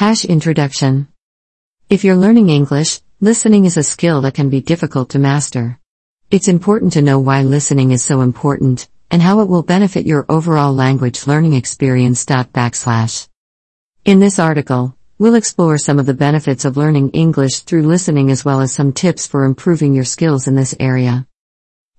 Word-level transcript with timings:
Hash 0.00 0.24
Introduction. 0.24 1.08
If 1.90 2.04
you're 2.04 2.16
learning 2.16 2.48
English, 2.48 3.00
listening 3.20 3.66
is 3.66 3.76
a 3.76 3.82
skill 3.82 4.22
that 4.22 4.32
can 4.32 4.48
be 4.48 4.62
difficult 4.62 5.10
to 5.10 5.18
master. 5.18 5.78
It's 6.30 6.48
important 6.48 6.94
to 6.94 7.02
know 7.02 7.18
why 7.18 7.42
listening 7.42 7.90
is 7.90 8.02
so 8.02 8.22
important, 8.22 8.88
and 9.10 9.20
how 9.20 9.40
it 9.40 9.48
will 9.50 9.62
benefit 9.62 10.06
your 10.06 10.24
overall 10.30 10.72
language 10.72 11.26
learning 11.26 11.52
experience. 11.52 12.24
Backslash. 12.24 13.28
In 14.06 14.20
this 14.20 14.38
article, 14.38 14.96
we'll 15.18 15.34
explore 15.34 15.76
some 15.76 15.98
of 15.98 16.06
the 16.06 16.14
benefits 16.14 16.64
of 16.64 16.78
learning 16.78 17.10
English 17.10 17.58
through 17.58 17.82
listening 17.82 18.30
as 18.30 18.42
well 18.42 18.62
as 18.62 18.72
some 18.72 18.94
tips 18.94 19.26
for 19.26 19.44
improving 19.44 19.92
your 19.92 20.06
skills 20.06 20.46
in 20.46 20.54
this 20.54 20.74
area. 20.80 21.26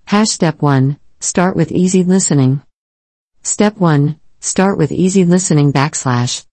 Hash 0.05 0.29
Step 0.29 0.59
1 0.63 0.97
Start 1.19 1.55
with 1.55 1.71
easy 1.71 2.03
listening. 2.03 2.63
Step 3.43 3.77
1 3.77 4.19
Start 4.39 4.79
with 4.79 4.91
easy 4.91 5.23
listening 5.23 5.71
backslash. 5.71 6.47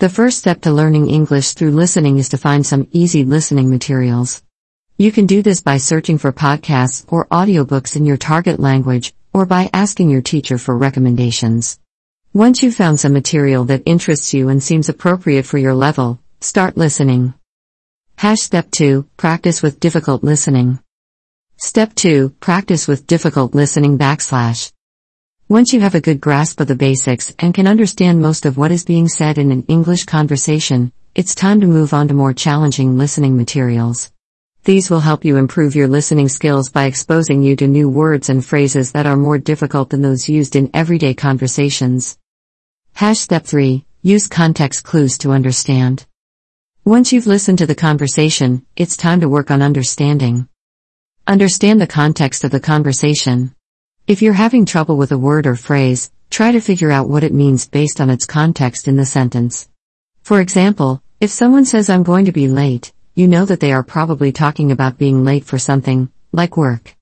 The 0.00 0.08
first 0.08 0.38
step 0.38 0.60
to 0.60 0.72
learning 0.72 1.10
English 1.10 1.54
through 1.54 1.72
listening 1.72 2.18
is 2.18 2.28
to 2.28 2.38
find 2.38 2.64
some 2.64 2.86
easy 2.92 3.24
listening 3.24 3.68
materials. 3.68 4.44
You 4.96 5.10
can 5.10 5.26
do 5.26 5.42
this 5.42 5.60
by 5.60 5.78
searching 5.78 6.18
for 6.18 6.32
podcasts 6.32 7.04
or 7.08 7.26
audiobooks 7.32 7.96
in 7.96 8.06
your 8.06 8.16
target 8.16 8.60
language, 8.60 9.12
or 9.32 9.44
by 9.44 9.68
asking 9.72 10.10
your 10.10 10.22
teacher 10.22 10.56
for 10.56 10.78
recommendations. 10.78 11.80
Once 12.32 12.62
you've 12.62 12.76
found 12.76 13.00
some 13.00 13.12
material 13.12 13.64
that 13.64 13.82
interests 13.86 14.32
you 14.32 14.48
and 14.48 14.62
seems 14.62 14.88
appropriate 14.88 15.46
for 15.46 15.58
your 15.58 15.74
level, 15.74 16.20
start 16.40 16.76
listening. 16.76 17.34
Hash 18.18 18.38
Step 18.38 18.70
2 18.70 19.04
Practice 19.16 19.62
with 19.62 19.80
difficult 19.80 20.22
listening. 20.22 20.78
Step 21.56 21.92
2 21.96 22.36
Practice 22.38 22.86
with 22.86 23.08
difficult 23.08 23.52
listening 23.52 23.98
backslash. 23.98 24.70
Once 25.50 25.72
you 25.72 25.80
have 25.80 25.94
a 25.94 26.00
good 26.02 26.20
grasp 26.20 26.60
of 26.60 26.66
the 26.66 26.74
basics 26.74 27.34
and 27.38 27.54
can 27.54 27.66
understand 27.66 28.20
most 28.20 28.44
of 28.44 28.58
what 28.58 28.70
is 28.70 28.84
being 28.84 29.08
said 29.08 29.38
in 29.38 29.50
an 29.50 29.64
English 29.66 30.04
conversation, 30.04 30.92
it's 31.14 31.34
time 31.34 31.58
to 31.58 31.66
move 31.66 31.94
on 31.94 32.06
to 32.06 32.12
more 32.12 32.34
challenging 32.34 32.98
listening 32.98 33.34
materials. 33.34 34.12
These 34.64 34.90
will 34.90 35.00
help 35.00 35.24
you 35.24 35.38
improve 35.38 35.74
your 35.74 35.88
listening 35.88 36.28
skills 36.28 36.68
by 36.68 36.84
exposing 36.84 37.42
you 37.42 37.56
to 37.56 37.66
new 37.66 37.88
words 37.88 38.28
and 38.28 38.44
phrases 38.44 38.92
that 38.92 39.06
are 39.06 39.16
more 39.16 39.38
difficult 39.38 39.88
than 39.88 40.02
those 40.02 40.28
used 40.28 40.54
in 40.54 40.70
everyday 40.74 41.14
conversations. 41.14 42.18
Hash 42.92 43.18
Step 43.18 43.46
3 43.46 43.86
Use 44.02 44.26
context 44.26 44.84
clues 44.84 45.16
to 45.16 45.32
understand. 45.32 46.04
Once 46.84 47.10
you've 47.10 47.26
listened 47.26 47.56
to 47.56 47.66
the 47.66 47.74
conversation, 47.74 48.66
it's 48.76 48.98
time 48.98 49.20
to 49.20 49.30
work 49.30 49.50
on 49.50 49.62
understanding. 49.62 50.46
Understand 51.26 51.80
the 51.80 51.86
context 51.86 52.44
of 52.44 52.50
the 52.50 52.60
conversation. 52.60 53.54
If 54.08 54.22
you're 54.22 54.32
having 54.32 54.64
trouble 54.64 54.96
with 54.96 55.12
a 55.12 55.18
word 55.18 55.46
or 55.46 55.54
phrase, 55.54 56.10
try 56.30 56.50
to 56.52 56.62
figure 56.62 56.90
out 56.90 57.10
what 57.10 57.24
it 57.24 57.34
means 57.34 57.68
based 57.68 58.00
on 58.00 58.08
its 58.08 58.24
context 58.24 58.88
in 58.88 58.96
the 58.96 59.04
sentence. 59.04 59.68
For 60.22 60.40
example, 60.40 61.02
if 61.20 61.28
someone 61.28 61.66
says 61.66 61.90
I'm 61.90 62.04
going 62.04 62.24
to 62.24 62.32
be 62.32 62.48
late, 62.48 62.90
you 63.14 63.28
know 63.28 63.44
that 63.44 63.60
they 63.60 63.70
are 63.70 63.82
probably 63.82 64.32
talking 64.32 64.72
about 64.72 64.96
being 64.96 65.26
late 65.26 65.44
for 65.44 65.58
something, 65.58 66.10
like 66.32 66.56
work. 66.56 66.96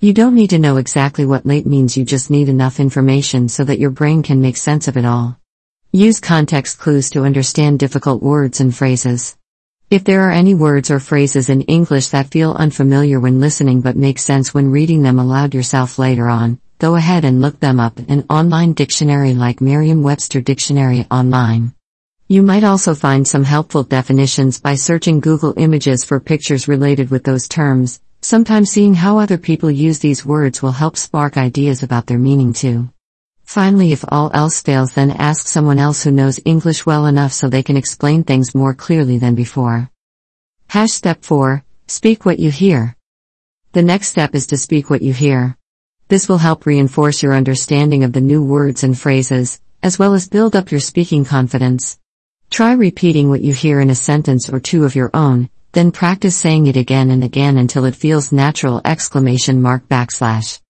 You 0.00 0.12
don't 0.12 0.34
need 0.34 0.50
to 0.50 0.58
know 0.58 0.76
exactly 0.76 1.24
what 1.24 1.46
late 1.46 1.64
means, 1.64 1.96
you 1.96 2.04
just 2.04 2.28
need 2.28 2.50
enough 2.50 2.78
information 2.78 3.48
so 3.48 3.64
that 3.64 3.78
your 3.78 3.88
brain 3.88 4.22
can 4.22 4.42
make 4.42 4.58
sense 4.58 4.86
of 4.86 4.98
it 4.98 5.06
all. 5.06 5.40
Use 5.92 6.20
context 6.20 6.78
clues 6.78 7.08
to 7.12 7.24
understand 7.24 7.78
difficult 7.78 8.22
words 8.22 8.60
and 8.60 8.76
phrases. 8.76 9.34
If 9.90 10.04
there 10.04 10.20
are 10.28 10.30
any 10.30 10.54
words 10.54 10.88
or 10.92 11.00
phrases 11.00 11.48
in 11.48 11.62
English 11.62 12.08
that 12.08 12.30
feel 12.30 12.52
unfamiliar 12.52 13.18
when 13.18 13.40
listening 13.40 13.80
but 13.80 13.96
make 13.96 14.20
sense 14.20 14.54
when 14.54 14.70
reading 14.70 15.02
them 15.02 15.18
aloud 15.18 15.52
yourself 15.52 15.98
later 15.98 16.28
on, 16.28 16.60
go 16.78 16.94
ahead 16.94 17.24
and 17.24 17.40
look 17.40 17.58
them 17.58 17.80
up 17.80 17.98
in 17.98 18.04
an 18.08 18.24
online 18.30 18.72
dictionary 18.72 19.34
like 19.34 19.60
Merriam-Webster 19.60 20.42
Dictionary 20.42 21.06
Online. 21.10 21.74
You 22.28 22.42
might 22.42 22.62
also 22.62 22.94
find 22.94 23.26
some 23.26 23.42
helpful 23.42 23.82
definitions 23.82 24.60
by 24.60 24.76
searching 24.76 25.18
Google 25.18 25.54
Images 25.56 26.04
for 26.04 26.20
pictures 26.20 26.68
related 26.68 27.10
with 27.10 27.24
those 27.24 27.48
terms. 27.48 28.00
Sometimes 28.22 28.70
seeing 28.70 28.94
how 28.94 29.18
other 29.18 29.38
people 29.38 29.72
use 29.72 29.98
these 29.98 30.24
words 30.24 30.62
will 30.62 30.70
help 30.70 30.96
spark 30.96 31.36
ideas 31.36 31.82
about 31.82 32.06
their 32.06 32.16
meaning 32.16 32.52
too. 32.52 32.90
Finally, 33.50 33.90
if 33.90 34.04
all 34.06 34.30
else 34.32 34.62
fails, 34.62 34.92
then 34.92 35.10
ask 35.10 35.48
someone 35.48 35.80
else 35.80 36.04
who 36.04 36.12
knows 36.12 36.38
English 36.44 36.86
well 36.86 37.06
enough 37.06 37.32
so 37.32 37.48
they 37.48 37.64
can 37.64 37.76
explain 37.76 38.22
things 38.22 38.54
more 38.54 38.74
clearly 38.74 39.18
than 39.18 39.34
before. 39.34 39.90
Hash 40.68 40.92
step 40.92 41.24
4 41.24 41.64
Speak 41.88 42.24
what 42.24 42.38
you 42.38 42.52
hear. 42.52 42.94
The 43.72 43.82
next 43.82 44.06
step 44.06 44.36
is 44.36 44.46
to 44.46 44.56
speak 44.56 44.88
what 44.88 45.02
you 45.02 45.12
hear. 45.12 45.56
This 46.06 46.28
will 46.28 46.38
help 46.38 46.64
reinforce 46.64 47.24
your 47.24 47.34
understanding 47.34 48.04
of 48.04 48.12
the 48.12 48.20
new 48.20 48.40
words 48.40 48.84
and 48.84 48.96
phrases, 48.96 49.60
as 49.82 49.98
well 49.98 50.14
as 50.14 50.28
build 50.28 50.54
up 50.54 50.70
your 50.70 50.78
speaking 50.78 51.24
confidence. 51.24 51.98
Try 52.50 52.74
repeating 52.74 53.30
what 53.30 53.40
you 53.40 53.52
hear 53.52 53.80
in 53.80 53.90
a 53.90 53.96
sentence 53.96 54.48
or 54.48 54.60
two 54.60 54.84
of 54.84 54.94
your 54.94 55.10
own, 55.12 55.50
then 55.72 55.90
practice 55.90 56.36
saying 56.36 56.68
it 56.68 56.76
again 56.76 57.10
and 57.10 57.24
again 57.24 57.58
until 57.58 57.84
it 57.84 57.96
feels 57.96 58.30
natural 58.30 58.80
exclamation 58.84 59.60
mark 59.60 59.88
backslash. 59.88 60.60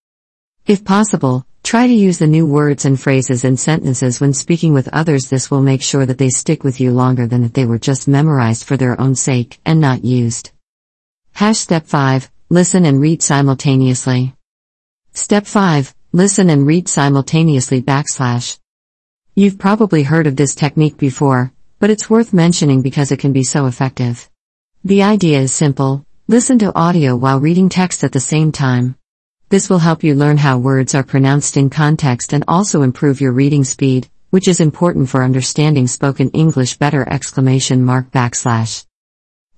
If 0.67 0.83
possible, 0.83 1.45
Try 1.71 1.87
to 1.87 1.95
use 1.95 2.19
the 2.19 2.27
new 2.27 2.47
words 2.47 2.85
and 2.85 3.01
phrases 3.01 3.45
in 3.45 3.57
sentences 3.57 4.21
when 4.21 4.33
speaking 4.33 4.75
with 4.75 4.89
others. 4.89 5.31
This 5.31 5.53
will 5.53 5.63
make 5.63 5.83
sure 5.83 6.05
that 6.05 6.19
they 6.19 6.29
stick 6.29 6.65
with 6.65 6.81
you 6.81 6.91
longer 6.91 7.29
than 7.29 7.45
if 7.45 7.53
they 7.53 7.65
were 7.65 7.79
just 7.79 8.09
memorized 8.09 8.65
for 8.65 8.77
their 8.77 9.01
own 9.01 9.15
sake 9.15 9.61
and 9.65 9.81
not 9.81 10.05
used. 10.05 10.51
Hash 11.31 11.59
Step 11.59 11.87
5 11.87 12.29
Listen 12.49 12.85
and 12.85 13.01
read 13.01 13.23
simultaneously. 13.23 14.35
Step 15.13 15.47
5 15.47 15.95
Listen 16.11 16.51
and 16.51 16.67
read 16.67 16.89
simultaneously 16.89 17.81
backslash. 17.81 18.59
You've 19.37 19.61
probably 19.61 20.03
heard 20.03 20.27
of 20.27 20.35
this 20.35 20.57
technique 20.57 20.97
before, 20.97 21.53
but 21.79 21.89
it's 21.89 22.11
worth 22.11 22.33
mentioning 22.33 22.83
because 22.83 23.13
it 23.13 23.21
can 23.21 23.33
be 23.33 23.45
so 23.45 23.67
effective. 23.67 24.29
The 24.83 25.05
idea 25.05 25.39
is 25.39 25.55
simple 25.55 26.05
listen 26.27 26.59
to 26.59 26.75
audio 26.75 27.15
while 27.15 27.39
reading 27.39 27.69
text 27.69 28.03
at 28.03 28.11
the 28.11 28.19
same 28.19 28.51
time. 28.51 28.97
This 29.50 29.69
will 29.69 29.81
help 29.81 30.05
you 30.05 30.15
learn 30.15 30.37
how 30.37 30.59
words 30.59 30.94
are 30.94 31.03
pronounced 31.03 31.56
in 31.56 31.71
context 31.71 32.33
and 32.33 32.44
also 32.47 32.83
improve 32.83 33.21
your 33.21 33.33
reading 33.33 33.65
speed, 33.65 34.09
which 34.31 34.47
is 34.47 34.61
important 34.61 35.09
for 35.09 35.25
understanding 35.25 35.88
spoken 35.88 36.31
English 36.31 36.77
better 36.77 37.03
exclamation 37.09 37.84
mark 37.84 38.12
backslash. 38.12 38.87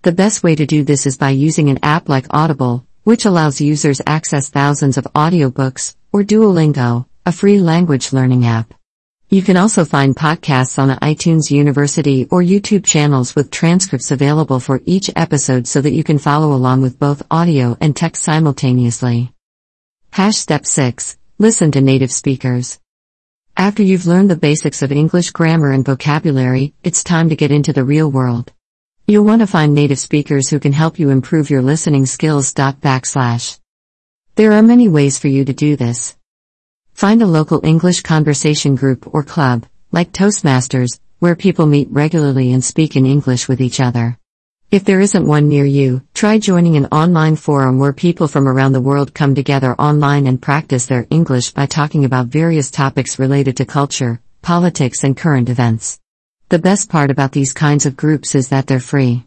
The 0.00 0.12
best 0.12 0.42
way 0.42 0.54
to 0.54 0.64
do 0.64 0.82
this 0.82 1.04
is 1.04 1.18
by 1.18 1.28
using 1.28 1.68
an 1.68 1.78
app 1.82 2.08
like 2.08 2.24
Audible, 2.30 2.86
which 3.04 3.26
allows 3.26 3.60
users 3.60 4.00
access 4.06 4.48
thousands 4.48 4.96
of 4.96 5.04
audiobooks, 5.14 5.94
or 6.10 6.22
Duolingo, 6.22 7.04
a 7.26 7.32
free 7.32 7.58
language 7.58 8.14
learning 8.14 8.46
app. 8.46 8.72
You 9.28 9.42
can 9.42 9.58
also 9.58 9.84
find 9.84 10.16
podcasts 10.16 10.78
on 10.78 10.88
the 10.88 10.94
iTunes 11.02 11.50
University 11.50 12.26
or 12.30 12.40
YouTube 12.40 12.86
channels 12.86 13.36
with 13.36 13.50
transcripts 13.50 14.10
available 14.10 14.58
for 14.58 14.80
each 14.86 15.10
episode 15.14 15.66
so 15.66 15.82
that 15.82 15.92
you 15.92 16.02
can 16.02 16.16
follow 16.16 16.54
along 16.54 16.80
with 16.80 16.98
both 16.98 17.22
audio 17.30 17.76
and 17.78 17.94
text 17.94 18.22
simultaneously. 18.22 19.34
Hash 20.12 20.36
Step 20.36 20.66
6 20.66 21.16
Listen 21.38 21.70
to 21.72 21.80
native 21.80 22.12
speakers. 22.12 22.78
After 23.56 23.82
you've 23.82 24.06
learned 24.06 24.30
the 24.30 24.36
basics 24.36 24.82
of 24.82 24.92
English 24.92 25.30
grammar 25.30 25.72
and 25.72 25.86
vocabulary, 25.86 26.74
it's 26.84 27.02
time 27.02 27.30
to 27.30 27.34
get 27.34 27.50
into 27.50 27.72
the 27.72 27.82
real 27.82 28.10
world. 28.10 28.52
You'll 29.06 29.24
want 29.24 29.40
to 29.40 29.46
find 29.46 29.72
native 29.72 29.98
speakers 29.98 30.50
who 30.50 30.60
can 30.60 30.74
help 30.74 30.98
you 30.98 31.08
improve 31.08 31.48
your 31.48 31.62
listening 31.62 32.04
skills. 32.04 32.52
Backslash. 32.52 33.58
There 34.34 34.52
are 34.52 34.60
many 34.60 34.86
ways 34.86 35.18
for 35.18 35.28
you 35.28 35.46
to 35.46 35.54
do 35.54 35.76
this. 35.76 36.14
Find 36.92 37.22
a 37.22 37.26
local 37.38 37.64
English 37.64 38.02
conversation 38.02 38.74
group 38.74 39.14
or 39.14 39.22
club, 39.22 39.64
like 39.92 40.12
Toastmasters, 40.12 41.00
where 41.20 41.36
people 41.36 41.64
meet 41.64 41.88
regularly 41.90 42.52
and 42.52 42.62
speak 42.62 42.96
in 42.96 43.06
English 43.06 43.48
with 43.48 43.62
each 43.62 43.80
other. 43.80 44.18
If 44.72 44.84
there 44.86 45.02
isn't 45.02 45.26
one 45.26 45.48
near 45.48 45.66
you, 45.66 46.00
try 46.14 46.38
joining 46.38 46.78
an 46.78 46.86
online 46.86 47.36
forum 47.36 47.78
where 47.78 47.92
people 47.92 48.26
from 48.26 48.48
around 48.48 48.72
the 48.72 48.80
world 48.80 49.12
come 49.12 49.34
together 49.34 49.74
online 49.78 50.26
and 50.26 50.40
practice 50.40 50.86
their 50.86 51.06
English 51.10 51.50
by 51.50 51.66
talking 51.66 52.06
about 52.06 52.28
various 52.28 52.70
topics 52.70 53.18
related 53.18 53.58
to 53.58 53.66
culture, 53.66 54.22
politics, 54.40 55.04
and 55.04 55.14
current 55.14 55.50
events. 55.50 56.00
The 56.48 56.58
best 56.58 56.88
part 56.88 57.10
about 57.10 57.32
these 57.32 57.52
kinds 57.52 57.84
of 57.84 57.98
groups 57.98 58.34
is 58.34 58.48
that 58.48 58.66
they're 58.66 58.80
free. 58.80 59.26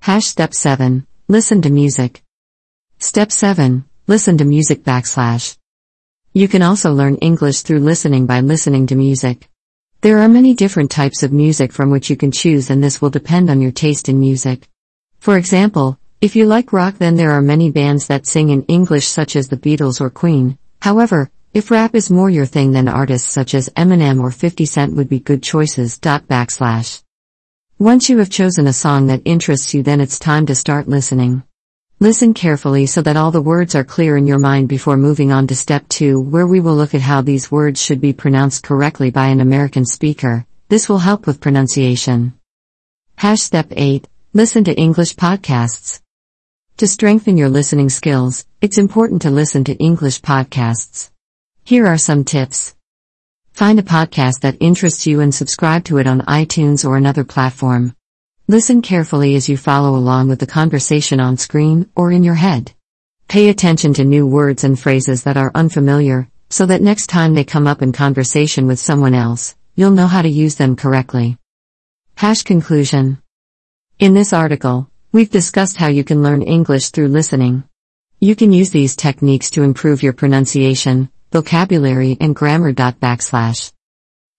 Hash 0.00 0.26
Step 0.26 0.52
7 0.52 1.06
Listen 1.28 1.62
to 1.62 1.70
music. 1.70 2.22
Step 2.98 3.32
7 3.32 3.86
Listen 4.06 4.36
to 4.36 4.44
music 4.44 4.84
backslash. 4.84 5.56
You 6.34 6.46
can 6.46 6.60
also 6.60 6.92
learn 6.92 7.16
English 7.16 7.62
through 7.62 7.80
listening 7.80 8.26
by 8.26 8.40
listening 8.40 8.86
to 8.88 8.96
music. 8.96 9.48
There 10.00 10.18
are 10.18 10.28
many 10.28 10.54
different 10.54 10.92
types 10.92 11.24
of 11.24 11.32
music 11.32 11.72
from 11.72 11.90
which 11.90 12.08
you 12.08 12.14
can 12.14 12.30
choose, 12.30 12.70
and 12.70 12.82
this 12.82 13.02
will 13.02 13.10
depend 13.10 13.50
on 13.50 13.60
your 13.60 13.72
taste 13.72 14.08
in 14.08 14.20
music. 14.20 14.68
For 15.18 15.36
example, 15.36 15.98
if 16.20 16.36
you 16.36 16.46
like 16.46 16.72
rock, 16.72 16.98
then 16.98 17.16
there 17.16 17.32
are 17.32 17.42
many 17.42 17.72
bands 17.72 18.06
that 18.06 18.24
sing 18.24 18.50
in 18.50 18.62
English, 18.66 19.08
such 19.08 19.34
as 19.34 19.48
the 19.48 19.56
Beatles 19.56 20.00
or 20.00 20.08
Queen. 20.08 20.56
However, 20.80 21.32
if 21.52 21.72
rap 21.72 21.96
is 21.96 22.12
more 22.12 22.30
your 22.30 22.46
thing, 22.46 22.70
then 22.70 22.86
artists 22.86 23.28
such 23.28 23.54
as 23.54 23.70
Eminem 23.70 24.20
or 24.20 24.30
50 24.30 24.66
Cent 24.66 24.94
would 24.94 25.08
be 25.08 25.18
good 25.18 25.42
choices. 25.42 25.98
Backslash. 25.98 27.02
Once 27.80 28.08
you 28.08 28.18
have 28.18 28.30
chosen 28.30 28.68
a 28.68 28.72
song 28.72 29.08
that 29.08 29.22
interests 29.24 29.74
you, 29.74 29.82
then 29.82 30.00
it's 30.00 30.20
time 30.20 30.46
to 30.46 30.54
start 30.54 30.86
listening. 30.86 31.42
Listen 32.00 32.32
carefully 32.32 32.86
so 32.86 33.02
that 33.02 33.16
all 33.16 33.32
the 33.32 33.42
words 33.42 33.74
are 33.74 33.82
clear 33.82 34.16
in 34.16 34.24
your 34.24 34.38
mind 34.38 34.68
before 34.68 34.96
moving 34.96 35.32
on 35.32 35.48
to 35.48 35.56
step 35.56 35.88
2, 35.88 36.20
where 36.20 36.46
we 36.46 36.60
will 36.60 36.76
look 36.76 36.94
at 36.94 37.00
how 37.00 37.22
these 37.22 37.50
words 37.50 37.82
should 37.82 38.00
be 38.00 38.12
pronounced 38.12 38.62
correctly 38.62 39.10
by 39.10 39.26
an 39.26 39.40
American 39.40 39.84
speaker. 39.84 40.46
This 40.68 40.88
will 40.88 40.98
help 40.98 41.26
with 41.26 41.40
pronunciation. 41.40 42.34
Hash 43.16 43.40
step 43.40 43.72
8. 43.72 44.06
Listen 44.32 44.62
to 44.62 44.78
English 44.78 45.16
podcasts. 45.16 46.00
To 46.76 46.86
strengthen 46.86 47.36
your 47.36 47.48
listening 47.48 47.88
skills, 47.88 48.46
it's 48.60 48.78
important 48.78 49.22
to 49.22 49.30
listen 49.30 49.64
to 49.64 49.74
English 49.74 50.20
podcasts. 50.20 51.10
Here 51.64 51.88
are 51.88 51.98
some 51.98 52.22
tips. 52.22 52.76
Find 53.54 53.80
a 53.80 53.82
podcast 53.82 54.42
that 54.42 54.58
interests 54.60 55.04
you 55.04 55.18
and 55.18 55.34
subscribe 55.34 55.82
to 55.86 55.98
it 55.98 56.06
on 56.06 56.20
iTunes 56.20 56.88
or 56.88 56.96
another 56.96 57.24
platform. 57.24 57.96
Listen 58.50 58.80
carefully 58.80 59.34
as 59.34 59.46
you 59.46 59.58
follow 59.58 59.94
along 59.94 60.28
with 60.28 60.38
the 60.38 60.46
conversation 60.46 61.20
on 61.20 61.36
screen 61.36 61.86
or 61.94 62.10
in 62.10 62.24
your 62.24 62.36
head. 62.36 62.72
Pay 63.28 63.50
attention 63.50 63.92
to 63.92 64.04
new 64.04 64.26
words 64.26 64.64
and 64.64 64.80
phrases 64.80 65.24
that 65.24 65.36
are 65.36 65.52
unfamiliar, 65.54 66.30
so 66.48 66.64
that 66.64 66.80
next 66.80 67.08
time 67.08 67.34
they 67.34 67.44
come 67.44 67.66
up 67.66 67.82
in 67.82 67.92
conversation 67.92 68.66
with 68.66 68.78
someone 68.78 69.12
else, 69.12 69.54
you'll 69.74 69.90
know 69.90 70.06
how 70.06 70.22
to 70.22 70.30
use 70.30 70.54
them 70.54 70.76
correctly. 70.76 71.36
Hash 72.14 72.40
conclusion. 72.40 73.18
In 73.98 74.14
this 74.14 74.32
article, 74.32 74.90
we've 75.12 75.28
discussed 75.30 75.76
how 75.76 75.88
you 75.88 76.02
can 76.02 76.22
learn 76.22 76.40
English 76.40 76.88
through 76.88 77.08
listening. 77.08 77.64
You 78.18 78.34
can 78.34 78.50
use 78.50 78.70
these 78.70 78.96
techniques 78.96 79.50
to 79.50 79.62
improve 79.62 80.02
your 80.02 80.14
pronunciation, 80.14 81.10
vocabulary, 81.32 82.16
and 82.18 82.34
grammar. 82.34 82.72
Backslash. 82.72 83.74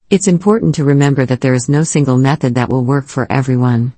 It's 0.09 0.27
important 0.27 0.73
to 0.75 0.83
remember 0.83 1.27
that 1.27 1.41
there 1.41 1.53
is 1.53 1.69
no 1.69 1.83
single 1.83 2.17
method 2.17 2.55
that 2.55 2.69
will 2.69 2.83
work 2.83 3.05
for 3.05 3.31
everyone. 3.31 3.94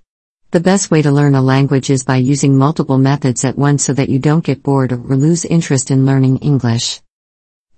The 0.51 0.59
best 0.59 0.91
way 0.91 1.01
to 1.01 1.13
learn 1.13 1.33
a 1.33 1.41
language 1.41 1.89
is 1.89 2.03
by 2.03 2.17
using 2.17 2.57
multiple 2.57 2.97
methods 2.97 3.45
at 3.45 3.57
once 3.57 3.85
so 3.85 3.93
that 3.93 4.09
you 4.09 4.19
don't 4.19 4.43
get 4.43 4.61
bored 4.61 4.91
or 4.91 4.97
lose 4.97 5.45
interest 5.45 5.91
in 5.91 6.05
learning 6.05 6.39
English. 6.39 6.99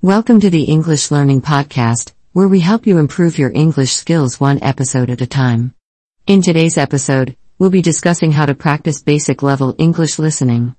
Welcome 0.01 0.39
to 0.39 0.49
the 0.49 0.63
English 0.63 1.11
Learning 1.11 1.39
Podcast, 1.39 2.13
where 2.31 2.47
we 2.47 2.61
help 2.61 2.87
you 2.87 2.97
improve 2.97 3.37
your 3.37 3.51
English 3.53 3.93
skills 3.93 4.39
one 4.39 4.57
episode 4.63 5.11
at 5.11 5.21
a 5.21 5.27
time. 5.27 5.75
In 6.25 6.41
today's 6.41 6.79
episode, 6.79 7.37
we'll 7.59 7.69
be 7.69 7.83
discussing 7.83 8.31
how 8.31 8.47
to 8.47 8.55
practice 8.55 9.03
basic 9.03 9.43
level 9.43 9.75
English 9.77 10.17
listening. 10.17 10.75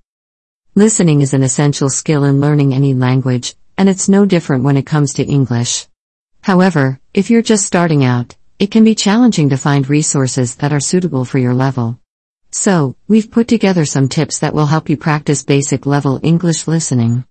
Listening 0.75 1.21
is 1.21 1.33
an 1.33 1.45
essential 1.45 1.89
skill 1.89 2.25
in 2.25 2.41
learning 2.41 2.75
any 2.75 2.93
language, 2.93 3.55
and 3.79 3.89
it's 3.89 4.09
no 4.09 4.27
different 4.27 4.65
when 4.65 4.77
it 4.77 4.85
comes 4.85 5.15
to 5.15 5.23
English. 5.23 5.87
However, 6.41 6.99
if 7.15 7.31
you're 7.31 7.41
just 7.41 7.65
starting 7.65 8.05
out, 8.05 8.35
it 8.59 8.71
can 8.71 8.85
be 8.85 8.95
challenging 8.95 9.49
to 9.49 9.57
find 9.57 9.89
resources 9.89 10.57
that 10.57 10.73
are 10.73 10.81
suitable 10.81 11.25
for 11.25 11.39
your 11.39 11.55
level. 11.55 11.99
So, 12.51 12.97
we've 13.09 13.31
put 13.31 13.49
together 13.49 13.85
some 13.85 14.09
tips 14.09 14.39
that 14.39 14.55
will 14.55 14.67
help 14.67 14.89
you 14.89 14.97
practice 14.97 15.43
basic 15.43 15.87
level 15.87 16.21
English 16.23 16.69
listening. 16.69 17.25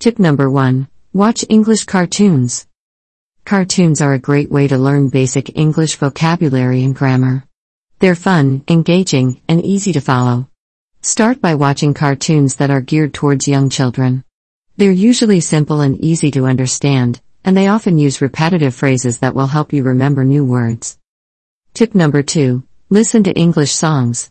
Tip 0.00 0.18
number 0.18 0.50
1 0.50 0.88
Watch 1.12 1.44
English 1.48 1.84
cartoons. 1.84 2.66
Cartoons 3.44 4.00
are 4.00 4.12
a 4.12 4.18
great 4.18 4.50
way 4.50 4.66
to 4.66 4.76
learn 4.76 5.08
basic 5.08 5.56
English 5.56 5.96
vocabulary 5.96 6.82
and 6.82 6.94
grammar. 6.94 7.44
They're 8.00 8.14
fun, 8.14 8.64
engaging, 8.68 9.40
and 9.48 9.64
easy 9.64 9.92
to 9.92 10.00
follow. 10.00 10.48
Start 11.02 11.40
by 11.40 11.54
watching 11.54 11.94
cartoons 11.94 12.56
that 12.56 12.70
are 12.70 12.80
geared 12.80 13.14
towards 13.14 13.48
young 13.48 13.70
children. 13.70 14.24
They're 14.76 14.90
usually 14.90 15.40
simple 15.40 15.80
and 15.80 15.98
easy 16.00 16.30
to 16.32 16.46
understand, 16.46 17.20
and 17.44 17.56
they 17.56 17.68
often 17.68 17.98
use 17.98 18.20
repetitive 18.20 18.74
phrases 18.74 19.18
that 19.18 19.34
will 19.34 19.46
help 19.46 19.72
you 19.72 19.82
remember 19.82 20.24
new 20.24 20.44
words. 20.44 20.98
Tip 21.74 21.94
number 21.94 22.22
2 22.22 22.62
Listen 22.90 23.22
to 23.24 23.32
English 23.32 23.72
songs. 23.72 24.30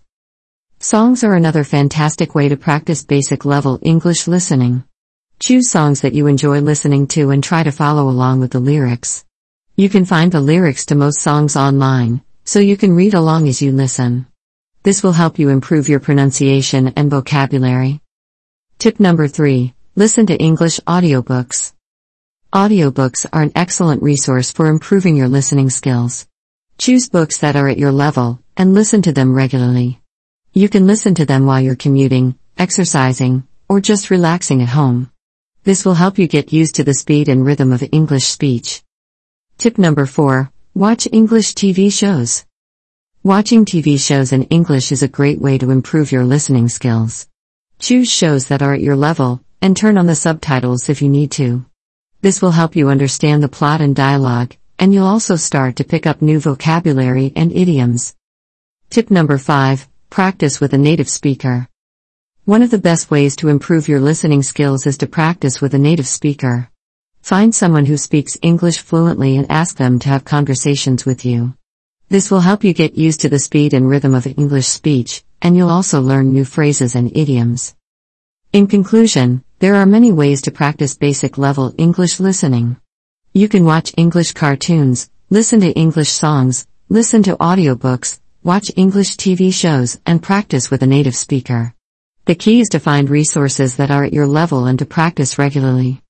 Songs 0.79 1.23
are 1.23 1.33
another 1.33 1.63
fantastic 1.63 2.35
way 2.35 2.49
to 2.49 2.57
practice 2.57 3.03
basic 3.03 3.45
level 3.45 3.79
English 3.81 4.27
listening. 4.27 4.83
Choose 5.39 5.69
songs 5.69 6.01
that 6.01 6.13
you 6.13 6.27
enjoy 6.27 6.59
listening 6.59 7.07
to 7.07 7.31
and 7.31 7.43
try 7.43 7.63
to 7.63 7.71
follow 7.71 8.09
along 8.09 8.41
with 8.41 8.51
the 8.51 8.59
lyrics. 8.59 9.25
You 9.75 9.87
can 9.87 10.03
find 10.03 10.31
the 10.31 10.41
lyrics 10.41 10.85
to 10.87 10.95
most 10.95 11.21
songs 11.21 11.55
online, 11.55 12.21
so 12.43 12.59
you 12.59 12.75
can 12.75 12.95
read 12.95 13.13
along 13.13 13.47
as 13.47 13.61
you 13.61 13.71
listen. 13.71 14.25
This 14.83 15.01
will 15.01 15.13
help 15.13 15.39
you 15.39 15.49
improve 15.49 15.87
your 15.87 16.01
pronunciation 16.01 16.93
and 16.97 17.09
vocabulary. 17.09 18.01
Tip 18.77 18.99
number 18.99 19.27
3 19.27 19.73
Listen 19.95 20.25
to 20.27 20.35
English 20.35 20.79
audiobooks. 20.81 21.73
Audiobooks 22.51 23.27
are 23.31 23.43
an 23.43 23.51
excellent 23.53 24.01
resource 24.01 24.51
for 24.51 24.71
improving 24.71 25.15
your 25.15 25.27
listening 25.27 25.69
skills. 25.69 26.27
Choose 26.79 27.07
books 27.07 27.37
that 27.37 27.55
are 27.55 27.67
at 27.67 27.77
your 27.77 27.91
level 27.91 28.39
and 28.57 28.73
listen 28.73 29.03
to 29.03 29.11
them 29.11 29.35
regularly. 29.35 30.01
You 30.51 30.67
can 30.67 30.87
listen 30.87 31.13
to 31.13 31.27
them 31.27 31.45
while 31.45 31.61
you're 31.61 31.75
commuting, 31.75 32.39
exercising, 32.57 33.47
or 33.67 33.79
just 33.79 34.09
relaxing 34.09 34.63
at 34.63 34.69
home. 34.69 35.11
This 35.63 35.85
will 35.85 35.93
help 35.93 36.17
you 36.17 36.27
get 36.27 36.51
used 36.51 36.73
to 36.75 36.83
the 36.83 36.95
speed 36.95 37.29
and 37.29 37.45
rhythm 37.45 37.71
of 37.71 37.83
English 37.91 38.25
speech. 38.25 38.81
Tip 39.59 39.77
number 39.77 40.07
4 40.07 40.51
Watch 40.73 41.07
English 41.11 41.53
TV 41.53 41.93
shows. 41.93 42.45
Watching 43.21 43.63
TV 43.63 43.99
shows 43.99 44.33
in 44.33 44.45
English 44.45 44.91
is 44.91 45.03
a 45.03 45.07
great 45.07 45.39
way 45.39 45.59
to 45.59 45.69
improve 45.69 46.11
your 46.11 46.25
listening 46.25 46.67
skills. 46.67 47.27
Choose 47.77 48.11
shows 48.11 48.47
that 48.47 48.63
are 48.63 48.73
at 48.73 48.81
your 48.81 48.95
level, 48.95 49.43
and 49.61 49.77
turn 49.77 49.99
on 49.99 50.07
the 50.07 50.15
subtitles 50.15 50.89
if 50.89 51.03
you 51.03 51.09
need 51.09 51.29
to. 51.33 51.68
This 52.21 52.41
will 52.41 52.51
help 52.51 52.75
you 52.75 52.89
understand 52.89 53.41
the 53.41 53.47
plot 53.47 53.79
and 53.79 53.95
dialogue, 53.95 54.53
and 54.77 54.93
you'll 54.93 55.07
also 55.07 55.37
start 55.37 55.77
to 55.77 55.85
pick 55.85 56.05
up 56.05 56.21
new 56.21 56.41
vocabulary 56.41 57.31
and 57.33 57.49
idioms. 57.49 58.13
Tip 58.89 59.09
number 59.09 59.37
5 59.37 59.87
Practice 60.09 60.59
with 60.59 60.73
a 60.73 60.77
native 60.77 61.07
speaker. 61.07 61.69
One 62.43 62.61
of 62.61 62.71
the 62.71 62.77
best 62.77 63.09
ways 63.09 63.37
to 63.37 63.47
improve 63.47 63.87
your 63.87 64.01
listening 64.01 64.43
skills 64.43 64.85
is 64.85 64.97
to 64.97 65.07
practice 65.07 65.61
with 65.61 65.73
a 65.73 65.79
native 65.79 66.07
speaker. 66.07 66.69
Find 67.21 67.55
someone 67.55 67.85
who 67.85 67.95
speaks 67.95 68.37
English 68.41 68.79
fluently 68.79 69.37
and 69.37 69.49
ask 69.49 69.77
them 69.77 69.97
to 69.99 70.09
have 70.09 70.25
conversations 70.25 71.05
with 71.05 71.23
you. 71.23 71.53
This 72.09 72.29
will 72.29 72.41
help 72.41 72.65
you 72.65 72.73
get 72.73 72.97
used 72.97 73.21
to 73.21 73.29
the 73.29 73.39
speed 73.39 73.73
and 73.73 73.87
rhythm 73.87 74.13
of 74.13 74.27
English 74.27 74.67
speech, 74.67 75.23
and 75.41 75.55
you'll 75.55 75.69
also 75.69 76.01
learn 76.01 76.33
new 76.33 76.43
phrases 76.43 76.95
and 76.95 77.15
idioms. 77.15 77.75
In 78.51 78.67
conclusion, 78.67 79.45
there 79.59 79.75
are 79.75 79.85
many 79.85 80.09
ways 80.09 80.41
to 80.43 80.51
practice 80.51 80.95
basic 80.95 81.37
level 81.37 81.75
English 81.77 82.21
listening. 82.21 82.77
You 83.33 83.49
can 83.49 83.65
watch 83.65 83.93
English 83.97 84.31
cartoons, 84.31 85.09
listen 85.29 85.59
to 85.59 85.71
English 85.73 86.09
songs, 86.09 86.65
listen 86.87 87.23
to 87.23 87.35
audiobooks, 87.35 88.21
watch 88.41 88.71
English 88.77 89.17
TV 89.17 89.53
shows, 89.53 89.99
and 90.05 90.23
practice 90.23 90.71
with 90.71 90.81
a 90.81 90.87
native 90.87 91.15
speaker. 91.15 91.73
The 92.23 92.35
key 92.35 92.61
is 92.61 92.69
to 92.69 92.79
find 92.79 93.09
resources 93.09 93.75
that 93.75 93.91
are 93.91 94.05
at 94.05 94.13
your 94.13 94.27
level 94.27 94.65
and 94.65 94.79
to 94.79 94.85
practice 94.85 95.37
regularly. 95.37 96.01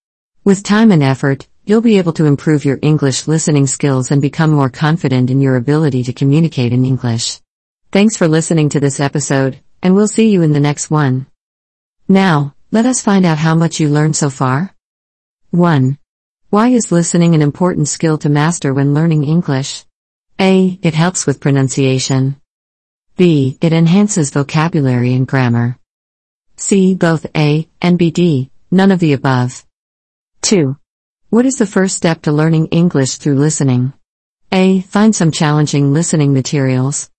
With 0.44 0.62
time 0.62 0.92
and 0.92 1.01
effort, 1.01 1.48
you'll 1.66 1.81
be 1.81 1.98
able 1.98 2.13
to 2.13 2.25
improve 2.25 2.66
your 2.66 2.78
English 2.84 3.28
listening 3.28 3.66
skills 3.66 4.12
and 4.12 4.22
become 4.22 4.51
more 4.51 4.69
confident 4.69 5.31
in 5.31 5.42
your 5.42 5.56
ability 5.56 6.04
to 6.04 6.13
communicate 6.13 6.72
in 6.72 6.86
English. 6.86 7.42
Thanks 7.92 8.16
for 8.16 8.28
listening 8.28 8.69
to 8.69 8.80
this 8.80 9.00
episode, 9.00 9.60
and 9.82 9.96
we'll 9.96 10.08
see 10.08 10.29
you 10.29 10.44
in 10.44 10.53
the 10.53 10.60
next 10.60 10.91
one. 10.91 11.25
Now, 12.08 12.53
let 12.71 12.85
us 12.85 13.01
find 13.01 13.25
out 13.25 13.39
how 13.39 13.55
much 13.55 13.79
you 13.79 13.89
learned 13.89 14.15
so 14.15 14.29
far. 14.29 14.75
1. 15.49 15.97
Why 16.51 16.67
is 16.67 16.91
listening 16.91 17.33
an 17.33 17.41
important 17.41 17.88
skill 17.88 18.19
to 18.19 18.29
master 18.29 18.75
when 18.75 18.93
learning 18.93 19.23
English? 19.23 19.85
A. 20.39 20.77
It 20.83 20.93
helps 20.93 21.25
with 21.25 21.39
pronunciation. 21.39 22.39
B. 23.17 23.57
It 23.59 23.73
enhances 23.73 24.29
vocabulary 24.29 25.13
and 25.13 25.27
grammar. 25.27 25.79
C. 26.57 26.93
Both 26.93 27.25
A 27.35 27.67
and 27.81 27.97
BD, 27.97 28.51
none 28.69 28.91
of 28.91 28.99
the 28.99 29.13
above. 29.13 29.65
2. 30.43 30.77
What 31.29 31.47
is 31.47 31.57
the 31.57 31.65
first 31.65 31.97
step 31.97 32.21
to 32.23 32.31
learning 32.31 32.67
English 32.67 33.15
through 33.15 33.35
listening? 33.35 33.93
A. 34.51 34.81
Find 34.81 35.15
some 35.15 35.31
challenging 35.31 35.91
listening 35.91 36.33
materials. 36.33 37.09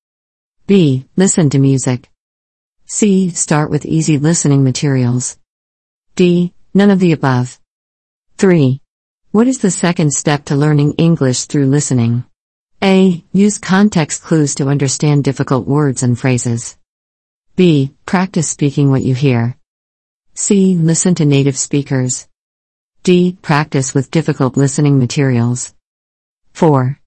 B. 0.69 1.07
Listen 1.17 1.51
to 1.51 1.59
music. 1.59 2.09
C. 2.87 3.31
Start 3.31 3.69
with 3.69 3.85
easy 3.85 4.17
listening 4.19 4.63
materials. 4.63 5.40
D. 6.21 6.53
None 6.75 6.91
of 6.91 6.99
the 6.99 7.13
above. 7.13 7.59
3. 8.37 8.79
What 9.31 9.49
is 9.49 9.61
the 9.61 9.71
second 9.71 10.13
step 10.13 10.45
to 10.45 10.55
learning 10.55 10.97
English 10.99 11.47
through 11.47 11.65
listening? 11.65 12.25
A. 12.83 13.25
Use 13.33 13.57
context 13.57 14.23
clues 14.23 14.55
to 14.57 14.69
understand 14.69 15.25
difficult 15.25 15.67
words 15.67 16.03
and 16.03 16.19
phrases. 16.19 16.77
B. 17.57 17.95
Practice 18.05 18.51
speaking 18.51 18.91
what 18.91 19.01
you 19.01 19.15
hear. 19.15 19.57
C. 20.35 20.77
Listen 20.77 21.15
to 21.15 21.25
native 21.25 21.57
speakers. 21.57 22.29
D. 23.03 23.39
Practice 23.41 23.95
with 23.95 24.11
difficult 24.11 24.59
listening 24.59 24.99
materials. 24.99 25.73
4. 26.53 27.01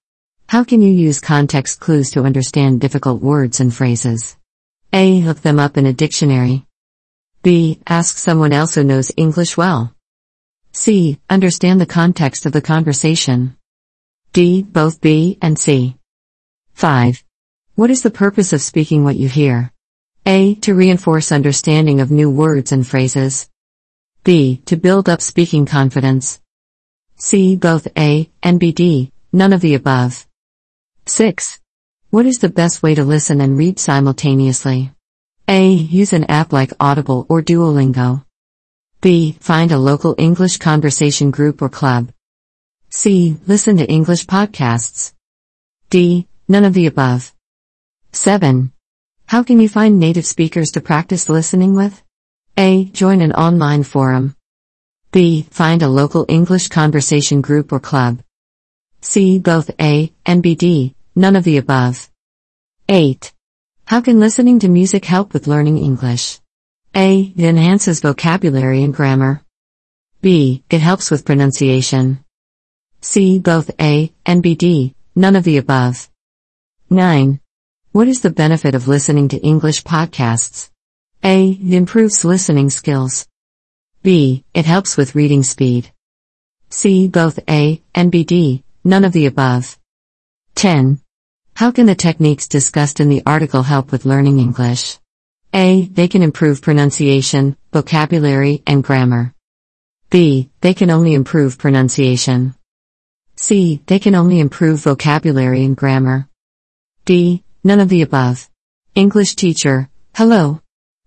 How 0.48 0.64
can 0.64 0.82
you 0.82 0.90
use 0.90 1.20
context 1.20 1.78
clues 1.78 2.10
to 2.10 2.24
understand 2.24 2.80
difficult 2.80 3.22
words 3.22 3.60
and 3.60 3.72
phrases? 3.72 4.36
A. 4.92 5.22
Look 5.22 5.42
them 5.42 5.60
up 5.60 5.76
in 5.76 5.86
a 5.86 5.92
dictionary. 5.92 6.66
B. 7.44 7.78
Ask 7.86 8.16
someone 8.16 8.54
else 8.54 8.74
who 8.74 8.82
knows 8.82 9.12
English 9.18 9.54
well. 9.54 9.94
C. 10.72 11.20
Understand 11.28 11.78
the 11.78 11.94
context 12.00 12.46
of 12.46 12.52
the 12.52 12.62
conversation. 12.62 13.54
D. 14.32 14.62
Both 14.62 15.02
B 15.02 15.36
and 15.42 15.58
C. 15.58 15.98
5. 16.72 17.22
What 17.74 17.90
is 17.90 18.02
the 18.02 18.10
purpose 18.10 18.54
of 18.54 18.62
speaking 18.62 19.04
what 19.04 19.16
you 19.16 19.28
hear? 19.28 19.70
A. 20.24 20.54
To 20.62 20.74
reinforce 20.74 21.32
understanding 21.32 22.00
of 22.00 22.10
new 22.10 22.30
words 22.30 22.72
and 22.72 22.86
phrases. 22.86 23.50
B. 24.24 24.62
To 24.64 24.78
build 24.78 25.10
up 25.10 25.20
speaking 25.20 25.66
confidence. 25.66 26.40
C. 27.16 27.56
Both 27.56 27.88
A 27.94 28.30
and 28.42 28.58
BD, 28.58 29.12
none 29.34 29.52
of 29.52 29.60
the 29.60 29.74
above. 29.74 30.26
6. 31.04 31.60
What 32.08 32.24
is 32.24 32.38
the 32.38 32.48
best 32.48 32.82
way 32.82 32.94
to 32.94 33.04
listen 33.04 33.42
and 33.42 33.58
read 33.58 33.78
simultaneously? 33.78 34.94
A. 35.46 35.72
Use 35.72 36.14
an 36.14 36.24
app 36.24 36.54
like 36.54 36.72
Audible 36.80 37.26
or 37.28 37.42
Duolingo. 37.42 38.24
B. 39.02 39.36
Find 39.40 39.72
a 39.72 39.78
local 39.78 40.14
English 40.16 40.56
conversation 40.56 41.30
group 41.30 41.60
or 41.60 41.68
club. 41.68 42.10
C. 42.88 43.36
Listen 43.46 43.76
to 43.76 43.84
English 43.84 44.24
podcasts. 44.24 45.12
D. 45.90 46.26
None 46.48 46.64
of 46.64 46.72
the 46.72 46.86
above. 46.86 47.34
7. 48.12 48.72
How 49.26 49.42
can 49.42 49.60
you 49.60 49.68
find 49.68 49.98
native 49.98 50.24
speakers 50.24 50.72
to 50.72 50.80
practice 50.80 51.28
listening 51.28 51.74
with? 51.74 52.02
A. 52.56 52.86
Join 52.86 53.20
an 53.20 53.32
online 53.32 53.82
forum. 53.82 54.34
B. 55.12 55.46
Find 55.50 55.82
a 55.82 55.88
local 55.88 56.24
English 56.26 56.68
conversation 56.68 57.42
group 57.42 57.70
or 57.70 57.80
club. 57.80 58.22
C. 59.02 59.38
Both 59.38 59.70
A 59.78 60.10
and 60.24 60.42
B. 60.42 60.54
D. 60.54 60.94
None 61.14 61.36
of 61.36 61.44
the 61.44 61.58
above. 61.58 62.08
8. 62.88 63.33
How 63.86 64.00
can 64.00 64.18
listening 64.18 64.60
to 64.60 64.68
music 64.68 65.04
help 65.04 65.34
with 65.34 65.46
learning 65.46 65.76
English? 65.76 66.40
A. 66.96 67.20
It 67.36 67.44
enhances 67.44 68.00
vocabulary 68.00 68.82
and 68.82 68.94
grammar. 68.94 69.42
B. 70.22 70.64
It 70.70 70.80
helps 70.80 71.10
with 71.10 71.26
pronunciation. 71.26 72.24
C. 73.02 73.38
Both 73.38 73.70
A 73.78 74.10
and 74.24 74.42
B. 74.42 74.54
D. 74.54 74.94
None 75.14 75.36
of 75.36 75.44
the 75.44 75.58
above. 75.58 76.08
9. 76.88 77.40
What 77.92 78.08
is 78.08 78.22
the 78.22 78.30
benefit 78.30 78.74
of 78.74 78.88
listening 78.88 79.28
to 79.28 79.36
English 79.36 79.84
podcasts? 79.84 80.70
A. 81.22 81.50
It 81.50 81.74
improves 81.74 82.24
listening 82.24 82.70
skills. 82.70 83.28
B. 84.02 84.44
It 84.54 84.64
helps 84.64 84.96
with 84.96 85.14
reading 85.14 85.42
speed. 85.42 85.92
C. 86.70 87.06
Both 87.06 87.38
A 87.50 87.82
and 87.94 88.10
B. 88.10 88.24
D. 88.24 88.64
None 88.82 89.04
of 89.04 89.12
the 89.12 89.26
above. 89.26 89.78
10. 90.54 91.03
How 91.56 91.70
can 91.70 91.86
the 91.86 91.94
techniques 91.94 92.48
discussed 92.48 92.98
in 92.98 93.08
the 93.08 93.22
article 93.24 93.62
help 93.62 93.92
with 93.92 94.04
learning 94.04 94.40
English? 94.40 94.98
A. 95.54 95.86
They 95.86 96.08
can 96.08 96.20
improve 96.20 96.60
pronunciation, 96.60 97.56
vocabulary, 97.72 98.64
and 98.66 98.82
grammar. 98.82 99.32
B. 100.10 100.50
They 100.62 100.74
can 100.74 100.90
only 100.90 101.14
improve 101.14 101.56
pronunciation. 101.56 102.56
C. 103.36 103.80
They 103.86 104.00
can 104.00 104.16
only 104.16 104.40
improve 104.40 104.80
vocabulary 104.80 105.64
and 105.64 105.76
grammar. 105.76 106.28
D. 107.04 107.44
None 107.62 107.78
of 107.78 107.88
the 107.88 108.02
above. 108.02 108.50
English 108.96 109.36
teacher, 109.36 109.88
hello. 110.16 110.60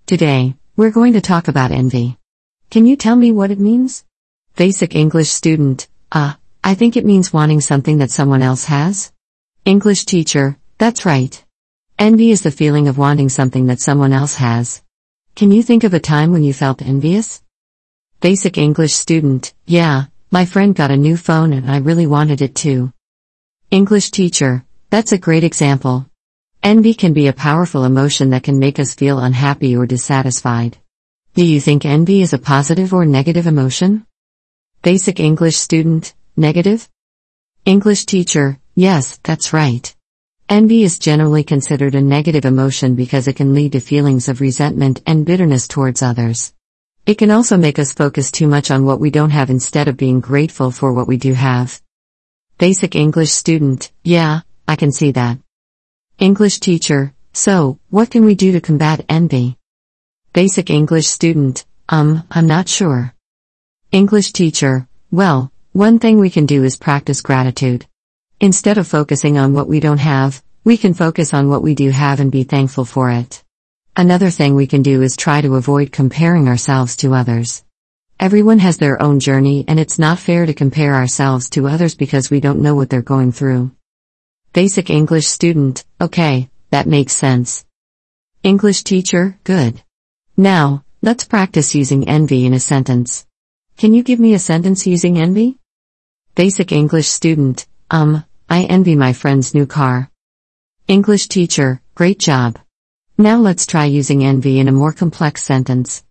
Today, 0.06 0.56
we're 0.78 0.92
going 0.92 1.12
to 1.14 1.22
talk 1.22 1.50
about 1.50 1.74
envy. 1.74 2.18
Can 2.70 2.86
you 2.86 2.96
tell 2.96 3.18
me 3.18 3.34
what 3.34 3.52
it 3.52 3.60
means? 3.60 4.06
Basic 4.56 4.96
English 4.96 5.28
student, 5.28 5.90
ah, 6.10 6.36
uh, 6.36 6.38
I 6.64 6.76
think 6.76 6.96
it 6.96 7.06
means 7.06 7.34
wanting 7.34 7.60
something 7.60 7.98
that 7.98 8.12
someone 8.12 8.42
else 8.42 8.64
has. 8.64 9.12
English 9.68 10.06
teacher, 10.06 10.58
that's 10.78 11.06
right. 11.06 11.44
Envy 12.00 12.32
is 12.32 12.42
the 12.42 12.52
feeling 12.52 12.88
of 12.88 12.98
wanting 12.98 13.28
something 13.28 13.66
that 13.66 13.82
someone 13.82 14.14
else 14.14 14.36
has. 14.36 14.82
Can 15.36 15.52
you 15.52 15.62
think 15.62 15.84
of 15.84 15.94
a 15.94 16.00
time 16.00 16.32
when 16.32 16.42
you 16.42 16.54
felt 16.54 16.82
envious? 16.82 17.44
Basic 18.22 18.58
English 18.58 18.94
student, 18.94 19.54
yeah, 19.66 20.06
my 20.32 20.46
friend 20.46 20.74
got 20.74 20.90
a 20.90 20.96
new 20.96 21.18
phone 21.18 21.52
and 21.52 21.70
I 21.70 21.80
really 21.80 22.08
wanted 22.08 22.42
it 22.42 22.56
too. 22.56 22.94
English 23.70 24.12
teacher, 24.12 24.64
that's 24.90 25.12
a 25.12 25.18
great 25.18 25.44
example. 25.44 26.06
Envy 26.64 26.94
can 26.94 27.12
be 27.12 27.28
a 27.28 27.34
powerful 27.34 27.84
emotion 27.84 28.30
that 28.30 28.44
can 28.44 28.60
make 28.60 28.80
us 28.80 28.96
feel 28.96 29.20
unhappy 29.20 29.76
or 29.76 29.86
dissatisfied. 29.86 30.78
Do 31.34 31.44
you 31.44 31.60
think 31.60 31.84
envy 31.84 32.22
is 32.22 32.32
a 32.32 32.38
positive 32.38 32.94
or 32.94 33.06
negative 33.06 33.48
emotion? 33.48 34.06
Basic 34.82 35.20
English 35.20 35.58
student, 35.58 36.16
negative? 36.38 36.88
English 37.66 38.06
teacher, 38.06 38.60
yes, 38.78 39.20
that's 39.24 39.52
right. 39.52 39.94
Envy 40.48 40.84
is 40.84 41.00
generally 41.00 41.44
considered 41.44 41.96
a 41.96 42.02
negative 42.02 42.46
emotion 42.46 42.96
because 42.96 43.28
it 43.28 43.36
can 43.36 43.54
lead 43.54 43.74
to 43.74 43.82
feelings 43.82 44.30
of 44.30 44.40
resentment 44.40 45.02
and 45.06 45.26
bitterness 45.26 45.68
towards 45.68 46.02
others. 46.02 46.54
It 47.06 47.18
can 47.18 47.32
also 47.32 47.58
make 47.58 47.80
us 47.80 47.92
focus 47.92 48.32
too 48.32 48.48
much 48.48 48.72
on 48.72 48.86
what 48.86 49.02
we 49.02 49.10
don't 49.10 49.32
have 49.32 49.50
instead 49.50 49.88
of 49.88 49.98
being 49.98 50.22
grateful 50.22 50.72
for 50.72 50.94
what 50.94 51.08
we 51.08 51.18
do 51.18 51.34
have. 51.34 51.82
Basic 52.60 52.96
English 52.96 53.32
student, 53.32 53.92
yeah, 54.04 54.42
I 54.68 54.78
can 54.78 54.92
see 54.92 55.12
that. 55.12 55.38
English 56.20 56.60
teacher, 56.60 57.14
so, 57.34 57.80
what 57.90 58.10
can 58.10 58.26
we 58.26 58.36
do 58.36 58.52
to 58.54 58.62
combat 58.62 59.06
envy? 59.10 59.58
Basic 60.34 60.70
English 60.70 61.08
student, 61.08 61.66
um, 61.90 62.24
I'm 62.32 62.48
not 62.48 62.70
sure. 62.70 63.14
English 63.92 64.34
teacher, 64.34 64.88
well, 65.12 65.52
one 65.74 66.00
thing 66.00 66.20
we 66.20 66.30
can 66.30 66.46
do 66.46 66.64
is 66.64 66.76
practice 66.78 67.22
gratitude. 67.22 67.86
Instead 68.40 68.78
of 68.78 68.88
focusing 68.88 69.40
on 69.40 69.54
what 69.54 69.68
we 69.68 69.80
don't 69.80 69.98
have, 69.98 70.44
we 70.64 70.78
can 70.78 70.94
focus 70.94 71.34
on 71.34 71.50
what 71.50 71.64
we 71.64 71.74
do 71.74 71.90
have 71.90 72.20
and 72.20 72.32
be 72.32 72.44
thankful 72.44 72.86
for 72.86 73.10
it. 73.10 73.44
Another 73.96 74.30
thing 74.30 74.54
we 74.54 74.68
can 74.68 74.84
do 74.84 75.02
is 75.02 75.18
try 75.18 75.42
to 75.42 75.56
avoid 75.56 75.92
comparing 75.92 76.48
ourselves 76.48 76.96
to 76.98 77.16
others. 77.16 77.64
Everyone 78.20 78.60
has 78.60 78.78
their 78.78 79.02
own 79.02 79.20
journey 79.20 79.66
and 79.68 79.80
it's 79.80 79.98
not 79.98 80.20
fair 80.20 80.46
to 80.46 80.54
compare 80.54 80.94
ourselves 80.94 81.50
to 81.52 81.68
others 81.68 81.96
because 81.96 82.30
we 82.30 82.40
don't 82.40 82.62
know 82.62 82.76
what 82.76 82.92
they're 82.92 83.02
going 83.02 83.32
through. 83.32 83.72
Basic 84.54 84.92
English 84.92 85.26
student, 85.26 85.84
okay, 86.00 86.48
that 86.70 86.86
makes 86.86 87.14
sense. 87.14 87.66
English 88.44 88.84
teacher, 88.84 89.40
good. 89.46 89.82
Now, 90.36 90.84
let's 91.02 91.24
practice 91.24 91.74
using 91.74 92.08
envy 92.08 92.46
in 92.46 92.54
a 92.54 92.60
sentence. 92.60 93.26
Can 93.78 93.96
you 93.96 94.04
give 94.04 94.20
me 94.20 94.36
a 94.36 94.40
sentence 94.40 94.86
using 94.86 95.18
envy? 95.18 95.58
Basic 96.36 96.72
English 96.72 97.08
student, 97.08 97.66
um, 97.90 98.26
I 98.50 98.64
envy 98.64 98.96
my 98.96 99.14
friend's 99.14 99.54
new 99.54 99.66
car. 99.66 100.10
English 100.88 101.28
teacher, 101.28 101.82
great 101.96 102.20
job. 102.20 102.60
Now 103.18 103.38
let's 103.38 103.66
try 103.66 103.86
using 103.86 104.24
envy 104.24 104.60
in 104.60 104.68
a 104.68 104.72
more 104.74 104.94
complex 104.94 105.44
sentence. 105.44 106.04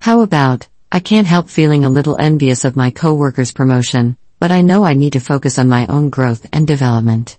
How 0.00 0.22
about, 0.22 0.68
I 0.90 1.00
can't 1.00 1.26
help 1.26 1.48
feeling 1.48 1.84
a 1.84 1.90
little 1.90 2.16
envious 2.18 2.64
of 2.64 2.76
my 2.76 2.90
coworker's 2.90 3.52
promotion, 3.52 4.16
but 4.38 4.50
I 4.50 4.62
know 4.62 4.84
I 4.84 4.94
need 4.94 5.14
to 5.14 5.20
focus 5.20 5.58
on 5.58 5.68
my 5.68 5.86
own 5.86 6.10
growth 6.10 6.46
and 6.52 6.66
development. 6.66 7.38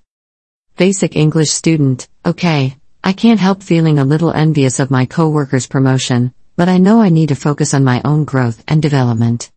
Basic 0.77 1.15
English 1.15 1.49
student, 1.49 2.07
okay, 2.25 2.77
I 3.03 3.13
can't 3.13 3.39
help 3.39 3.63
feeling 3.63 3.97
a 3.97 4.05
little 4.05 4.31
envious 4.31 4.79
of 4.79 4.91
my 4.91 5.05
coworker's 5.05 5.67
promotion, 5.67 6.33
but 6.55 6.69
I 6.69 6.77
know 6.77 7.01
I 7.01 7.09
need 7.09 7.29
to 7.29 7.35
focus 7.35 7.73
on 7.73 7.83
my 7.83 8.01
own 8.05 8.25
growth 8.25 8.63
and 8.67 8.81
development. 8.81 9.51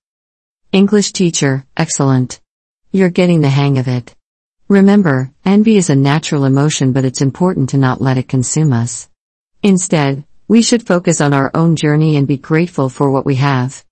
English 0.73 1.13
teacher, 1.13 1.67
excellent. 1.77 2.41
You're 2.93 3.11
getting 3.11 3.41
the 3.41 3.51
hang 3.51 3.79
of 3.79 3.89
it. 3.89 4.15
Remember, 4.69 5.31
envy 5.45 5.77
is 5.77 5.91
a 5.91 5.95
natural 5.95 6.45
emotion, 6.45 6.93
but 6.93 7.05
it's 7.05 7.21
important 7.21 7.71
to 7.71 7.79
not 7.79 8.01
let 8.01 8.19
it 8.19 8.29
consume 8.29 8.73
us. 8.73 9.09
Instead, 9.63 10.25
we 10.49 10.63
should 10.63 10.87
focus 10.87 11.21
on 11.21 11.35
our 11.35 11.51
own 11.55 11.77
journey 11.77 12.17
and 12.17 12.27
be 12.27 12.37
grateful 12.37 12.89
for 12.89 13.11
what 13.11 13.27
we 13.27 13.37
have. 13.37 13.85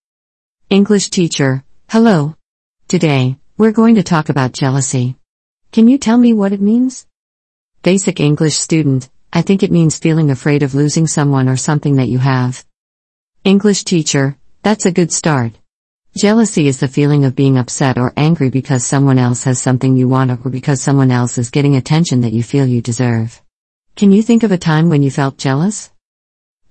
English 0.68 1.10
teacher, 1.10 1.64
hello. 1.88 2.34
Today, 2.88 3.36
we're 3.56 3.72
going 3.72 3.96
to 3.96 4.02
talk 4.02 4.28
about 4.28 4.52
jealousy. 4.52 5.16
Can 5.72 5.86
you 5.86 5.98
tell 5.98 6.18
me 6.18 6.32
what 6.32 6.52
it 6.52 6.60
means? 6.60 7.06
Basic 7.82 8.20
English 8.20 8.56
student, 8.56 9.08
I 9.32 9.42
think 9.42 9.62
it 9.62 9.70
means 9.70 9.98
feeling 9.98 10.30
afraid 10.30 10.62
of 10.62 10.74
losing 10.74 11.06
someone 11.06 11.48
or 11.48 11.56
something 11.56 11.96
that 11.96 12.08
you 12.08 12.18
have. 12.18 12.64
English 13.44 13.84
teacher, 13.84 14.36
that's 14.62 14.86
a 14.86 14.92
good 14.92 15.12
start. 15.12 15.52
Jealousy 16.18 16.66
is 16.66 16.80
the 16.80 16.88
feeling 16.88 17.24
of 17.24 17.36
being 17.36 17.56
upset 17.56 17.96
or 17.96 18.12
angry 18.16 18.50
because 18.50 18.84
someone 18.84 19.16
else 19.16 19.44
has 19.44 19.60
something 19.60 19.96
you 19.96 20.08
want 20.08 20.32
or 20.32 20.50
because 20.50 20.82
someone 20.82 21.12
else 21.12 21.38
is 21.38 21.50
getting 21.50 21.76
attention 21.76 22.22
that 22.22 22.32
you 22.32 22.42
feel 22.42 22.66
you 22.66 22.82
deserve. 22.82 23.40
Can 23.94 24.10
you 24.10 24.20
think 24.20 24.42
of 24.42 24.50
a 24.50 24.58
time 24.58 24.88
when 24.88 25.04
you 25.04 25.10
felt 25.12 25.38
jealous? 25.38 25.92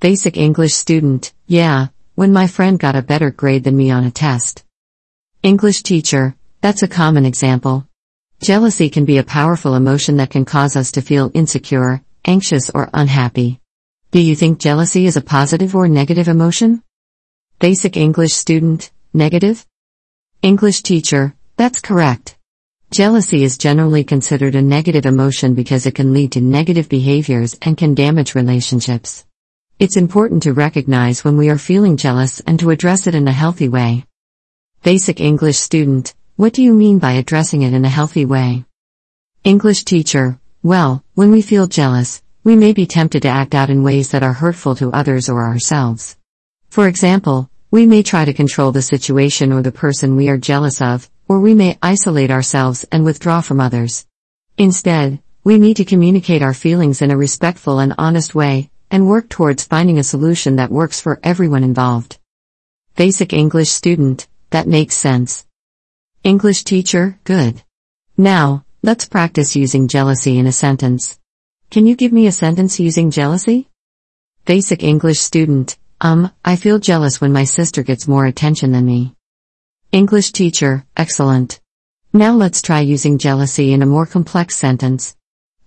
Basic 0.02 0.36
English 0.36 0.74
student, 0.74 1.32
yeah, 1.48 1.88
when 2.16 2.34
my 2.34 2.48
friend 2.48 2.78
got 2.78 2.98
a 2.98 3.02
better 3.02 3.32
grade 3.32 3.64
than 3.64 3.78
me 3.78 3.92
on 3.92 4.04
a 4.04 4.12
test. 4.12 4.66
English 5.42 5.84
teacher, 5.84 6.36
that's 6.60 6.84
a 6.84 6.88
common 6.90 7.26
example. 7.26 7.88
Jealousy 8.42 8.90
can 8.90 9.06
be 9.06 9.20
a 9.20 9.24
powerful 9.24 9.74
emotion 9.74 10.18
that 10.18 10.32
can 10.32 10.44
cause 10.44 10.76
us 10.76 10.92
to 10.92 11.02
feel 11.02 11.32
insecure, 11.34 12.04
anxious, 12.26 12.70
or 12.72 12.90
unhappy. 12.94 13.62
Do 14.12 14.20
you 14.20 14.36
think 14.36 14.60
jealousy 14.60 15.06
is 15.06 15.16
a 15.16 15.22
positive 15.22 15.76
or 15.76 15.88
negative 15.88 16.28
emotion? 16.28 16.84
Basic 17.60 17.96
English 17.96 18.34
student, 18.34 18.92
negative? 19.14 19.66
English 20.44 20.84
teacher, 20.84 21.34
that's 21.58 21.82
correct. 21.82 22.38
Jealousy 22.92 23.44
is 23.44 23.58
generally 23.58 24.04
considered 24.04 24.54
a 24.54 24.62
negative 24.62 25.06
emotion 25.06 25.56
because 25.56 25.86
it 25.88 25.96
can 25.96 26.14
lead 26.14 26.32
to 26.34 26.42
negative 26.42 26.90
behaviors 26.90 27.56
and 27.64 27.76
can 27.76 27.96
damage 27.96 28.36
relationships. 28.36 29.26
It's 29.80 29.98
important 29.98 30.44
to 30.44 30.54
recognize 30.54 31.24
when 31.24 31.38
we 31.38 31.50
are 31.50 31.58
feeling 31.58 31.98
jealous 31.98 32.40
and 32.42 32.60
to 32.60 32.70
address 32.70 33.08
it 33.08 33.16
in 33.16 33.28
a 33.28 33.32
healthy 33.32 33.68
way. 33.68 34.06
Basic 34.84 35.20
English 35.20 35.58
student, 35.58 36.14
what 36.36 36.54
do 36.54 36.62
you 36.62 36.74
mean 36.74 37.00
by 37.00 37.14
addressing 37.14 37.64
it 37.64 37.74
in 37.74 37.86
a 37.86 37.90
healthy 37.90 38.26
way? 38.26 38.66
English 39.44 39.86
teacher, 39.86 40.40
well, 40.62 41.04
when 41.16 41.32
we 41.32 41.42
feel 41.42 41.66
jealous, 41.66 42.22
we 42.44 42.56
may 42.56 42.74
be 42.74 42.86
tempted 42.86 43.24
to 43.24 43.28
act 43.28 43.56
out 43.56 43.72
in 43.72 43.84
ways 43.84 44.12
that 44.12 44.24
are 44.24 44.34
hurtful 44.34 44.76
to 44.76 44.92
others 44.92 45.30
or 45.30 45.44
ourselves. 45.44 46.16
For 46.70 46.88
example, 46.88 47.50
we 47.72 47.86
may 47.86 48.02
try 48.02 48.26
to 48.26 48.34
control 48.34 48.72
the 48.72 48.82
situation 48.82 49.52
or 49.54 49.62
the 49.62 49.72
person 49.72 50.16
we 50.16 50.28
are 50.28 50.38
jealous 50.38 50.82
of, 50.82 51.08
or 51.28 51.40
we 51.40 51.54
may 51.54 51.78
isolate 51.84 52.32
ourselves 52.32 52.84
and 52.92 53.06
withdraw 53.06 53.42
from 53.42 53.60
others. 53.60 54.08
Instead, 54.58 55.20
we 55.44 55.60
need 55.60 55.78
to 55.78 55.86
communicate 55.86 56.42
our 56.42 56.54
feelings 56.54 57.04
in 57.04 57.12
a 57.12 57.18
respectful 57.18 57.78
and 57.78 57.94
honest 57.98 58.34
way, 58.34 58.72
and 58.90 59.08
work 59.08 59.30
towards 59.30 59.66
finding 59.66 60.00
a 60.00 60.04
solution 60.04 60.56
that 60.56 60.72
works 60.72 61.00
for 61.00 61.20
everyone 61.22 61.64
involved. 61.64 62.18
Basic 62.96 63.34
English 63.34 63.70
student, 63.70 64.28
that 64.50 64.68
makes 64.68 64.96
sense. 64.96 65.46
English 66.24 66.64
teacher, 66.64 67.20
good. 67.24 67.62
Now, 68.18 68.66
let's 68.82 69.08
practice 69.08 69.56
using 69.56 69.88
jealousy 69.88 70.40
in 70.40 70.48
a 70.48 70.52
sentence. 70.52 71.20
Can 71.70 71.86
you 71.86 71.96
give 71.96 72.12
me 72.12 72.26
a 72.26 72.32
sentence 72.32 72.80
using 72.80 73.12
jealousy? 73.12 73.70
Basic 74.46 74.84
English 74.84 75.20
student, 75.20 75.78
um, 76.02 76.32
I 76.46 76.56
feel 76.56 76.80
jealous 76.80 77.20
when 77.20 77.34
my 77.34 77.44
sister 77.44 77.84
gets 77.84 78.08
more 78.08 78.26
attention 78.26 78.72
than 78.72 78.86
me. 78.86 79.16
English 79.92 80.32
teacher, 80.32 80.86
excellent. 80.96 81.60
Now 82.14 82.34
let's 82.34 82.62
try 82.62 82.80
using 82.80 83.18
jealousy 83.18 83.74
in 83.74 83.82
a 83.82 83.86
more 83.86 84.06
complex 84.06 84.56
sentence. 84.56 85.16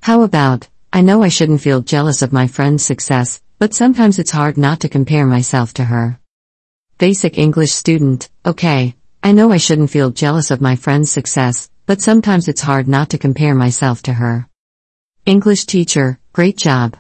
How 0.01 0.23
about, 0.23 0.69
I 0.93 1.03
know 1.03 1.23
I 1.23 1.29
shouldn't 1.29 1.61
feel 1.61 1.83
jealous 1.83 2.23
of 2.23 2.33
my 2.33 2.47
friend's 2.47 2.85
success, 2.85 3.43
but 3.59 3.75
sometimes 3.75 4.19
it's 4.19 4.31
hard 4.31 4.57
not 4.57 4.81
to 4.81 4.89
compare 4.89 5.27
myself 5.27 5.75
to 5.75 5.85
her. 5.85 6.19
Basic 6.99 7.37
English 7.37 7.73
student, 7.73 8.31
okay, 8.47 8.95
I 9.23 9.33
know 9.33 9.53
I 9.53 9.59
shouldn't 9.59 9.91
feel 9.91 10.11
jealous 10.11 10.51
of 10.51 10.61
my 10.61 10.77
friend's 10.77 11.11
success, 11.11 11.69
but 11.85 12.01
sometimes 12.01 12.49
it's 12.49 12.61
hard 12.61 12.89
not 12.89 13.11
to 13.11 13.19
compare 13.19 13.55
myself 13.55 14.03
to 14.05 14.15
her. 14.15 14.49
English 15.27 15.67
teacher, 15.67 16.19
great 16.33 16.57
job. 16.57 16.97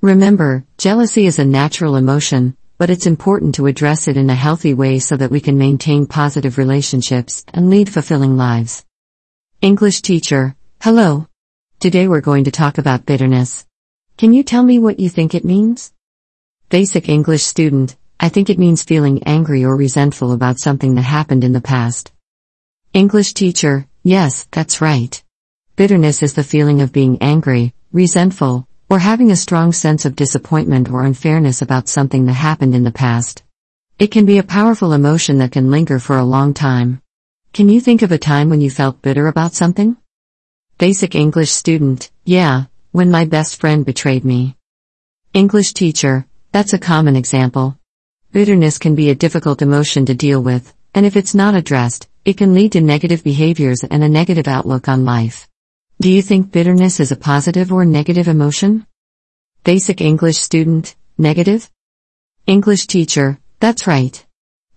Remember, 0.00 0.64
jealousy 0.76 1.26
is 1.26 1.38
a 1.38 1.44
natural 1.44 1.96
emotion, 1.96 2.56
but 2.78 2.90
it's 2.90 3.06
important 3.06 3.56
to 3.56 3.66
address 3.66 4.06
it 4.06 4.16
in 4.16 4.30
a 4.30 4.34
healthy 4.36 4.72
way 4.72 5.00
so 5.00 5.16
that 5.16 5.32
we 5.32 5.40
can 5.40 5.58
maintain 5.58 6.06
positive 6.06 6.58
relationships 6.58 7.44
and 7.52 7.68
lead 7.68 7.92
fulfilling 7.92 8.36
lives. 8.36 8.84
English 9.60 10.00
teacher, 10.00 10.54
hello. 10.80 11.26
Today 11.80 12.06
we're 12.06 12.20
going 12.20 12.44
to 12.44 12.52
talk 12.52 12.78
about 12.78 13.04
bitterness. 13.04 13.66
Can 14.16 14.32
you 14.32 14.44
tell 14.44 14.62
me 14.62 14.78
what 14.78 15.00
you 15.00 15.08
think 15.08 15.34
it 15.34 15.44
means? 15.44 15.92
Basic 16.68 17.08
English 17.08 17.42
student, 17.42 17.96
I 18.20 18.28
think 18.28 18.48
it 18.48 18.60
means 18.60 18.84
feeling 18.84 19.24
angry 19.24 19.64
or 19.64 19.76
resentful 19.76 20.30
about 20.30 20.60
something 20.60 20.94
that 20.94 21.02
happened 21.02 21.42
in 21.42 21.52
the 21.52 21.60
past. 21.60 22.12
English 22.92 23.34
teacher, 23.34 23.88
yes, 24.04 24.46
that's 24.52 24.80
right. 24.80 25.20
Bitterness 25.74 26.22
is 26.22 26.34
the 26.34 26.44
feeling 26.44 26.80
of 26.80 26.92
being 26.92 27.18
angry, 27.20 27.74
resentful, 27.90 28.67
or 28.90 28.98
having 28.98 29.30
a 29.30 29.36
strong 29.36 29.72
sense 29.72 30.04
of 30.04 30.16
disappointment 30.16 30.90
or 30.90 31.04
unfairness 31.04 31.60
about 31.60 31.88
something 31.88 32.26
that 32.26 32.32
happened 32.32 32.74
in 32.74 32.84
the 32.84 32.90
past. 32.90 33.42
It 33.98 34.10
can 34.10 34.24
be 34.24 34.38
a 34.38 34.42
powerful 34.42 34.92
emotion 34.92 35.38
that 35.38 35.52
can 35.52 35.70
linger 35.70 35.98
for 35.98 36.16
a 36.16 36.24
long 36.24 36.54
time. 36.54 37.02
Can 37.52 37.68
you 37.68 37.80
think 37.80 38.02
of 38.02 38.12
a 38.12 38.18
time 38.18 38.48
when 38.48 38.60
you 38.60 38.70
felt 38.70 39.02
bitter 39.02 39.26
about 39.26 39.52
something? 39.52 39.96
Basic 40.78 41.14
English 41.14 41.50
student, 41.50 42.10
yeah, 42.24 42.64
when 42.92 43.10
my 43.10 43.24
best 43.24 43.60
friend 43.60 43.84
betrayed 43.84 44.24
me. 44.24 44.56
English 45.34 45.72
teacher, 45.72 46.26
that's 46.52 46.72
a 46.72 46.78
common 46.78 47.16
example. 47.16 47.78
Bitterness 48.32 48.78
can 48.78 48.94
be 48.94 49.10
a 49.10 49.14
difficult 49.14 49.60
emotion 49.60 50.06
to 50.06 50.14
deal 50.14 50.42
with, 50.42 50.74
and 50.94 51.04
if 51.04 51.16
it's 51.16 51.34
not 51.34 51.54
addressed, 51.54 52.08
it 52.24 52.36
can 52.36 52.54
lead 52.54 52.72
to 52.72 52.80
negative 52.80 53.24
behaviors 53.24 53.84
and 53.84 54.02
a 54.02 54.08
negative 54.08 54.48
outlook 54.48 54.88
on 54.88 55.04
life. 55.04 55.48
Do 56.00 56.08
you 56.08 56.22
think 56.22 56.52
bitterness 56.52 57.00
is 57.00 57.10
a 57.10 57.16
positive 57.16 57.72
or 57.72 57.84
negative 57.84 58.28
emotion? 58.28 58.86
Basic 59.64 60.00
English 60.00 60.36
student, 60.36 60.94
negative? 61.18 61.68
English 62.46 62.86
teacher, 62.86 63.40
that's 63.58 63.88
right. 63.88 64.24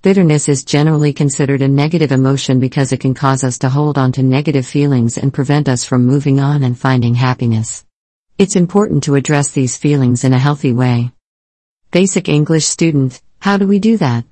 Bitterness 0.01 0.49
is 0.49 0.65
generally 0.65 1.13
considered 1.13 1.61
a 1.61 1.67
negative 1.67 2.11
emotion 2.11 2.59
because 2.59 2.91
it 2.91 3.01
can 3.01 3.13
cause 3.13 3.43
us 3.43 3.59
to 3.59 3.69
hold 3.69 3.99
on 3.99 4.11
to 4.13 4.23
negative 4.23 4.65
feelings 4.65 5.19
and 5.19 5.31
prevent 5.31 5.69
us 5.69 5.85
from 5.85 6.07
moving 6.07 6.39
on 6.39 6.63
and 6.63 6.75
finding 6.75 7.13
happiness. 7.13 7.85
It's 8.39 8.55
important 8.55 9.03
to 9.03 9.13
address 9.13 9.51
these 9.51 9.77
feelings 9.77 10.23
in 10.23 10.33
a 10.33 10.39
healthy 10.39 10.73
way. 10.73 11.11
Basic 11.91 12.29
English 12.29 12.65
student, 12.65 13.21
how 13.37 13.57
do 13.57 13.67
we 13.67 13.77
do 13.77 13.95
that? 13.97 14.25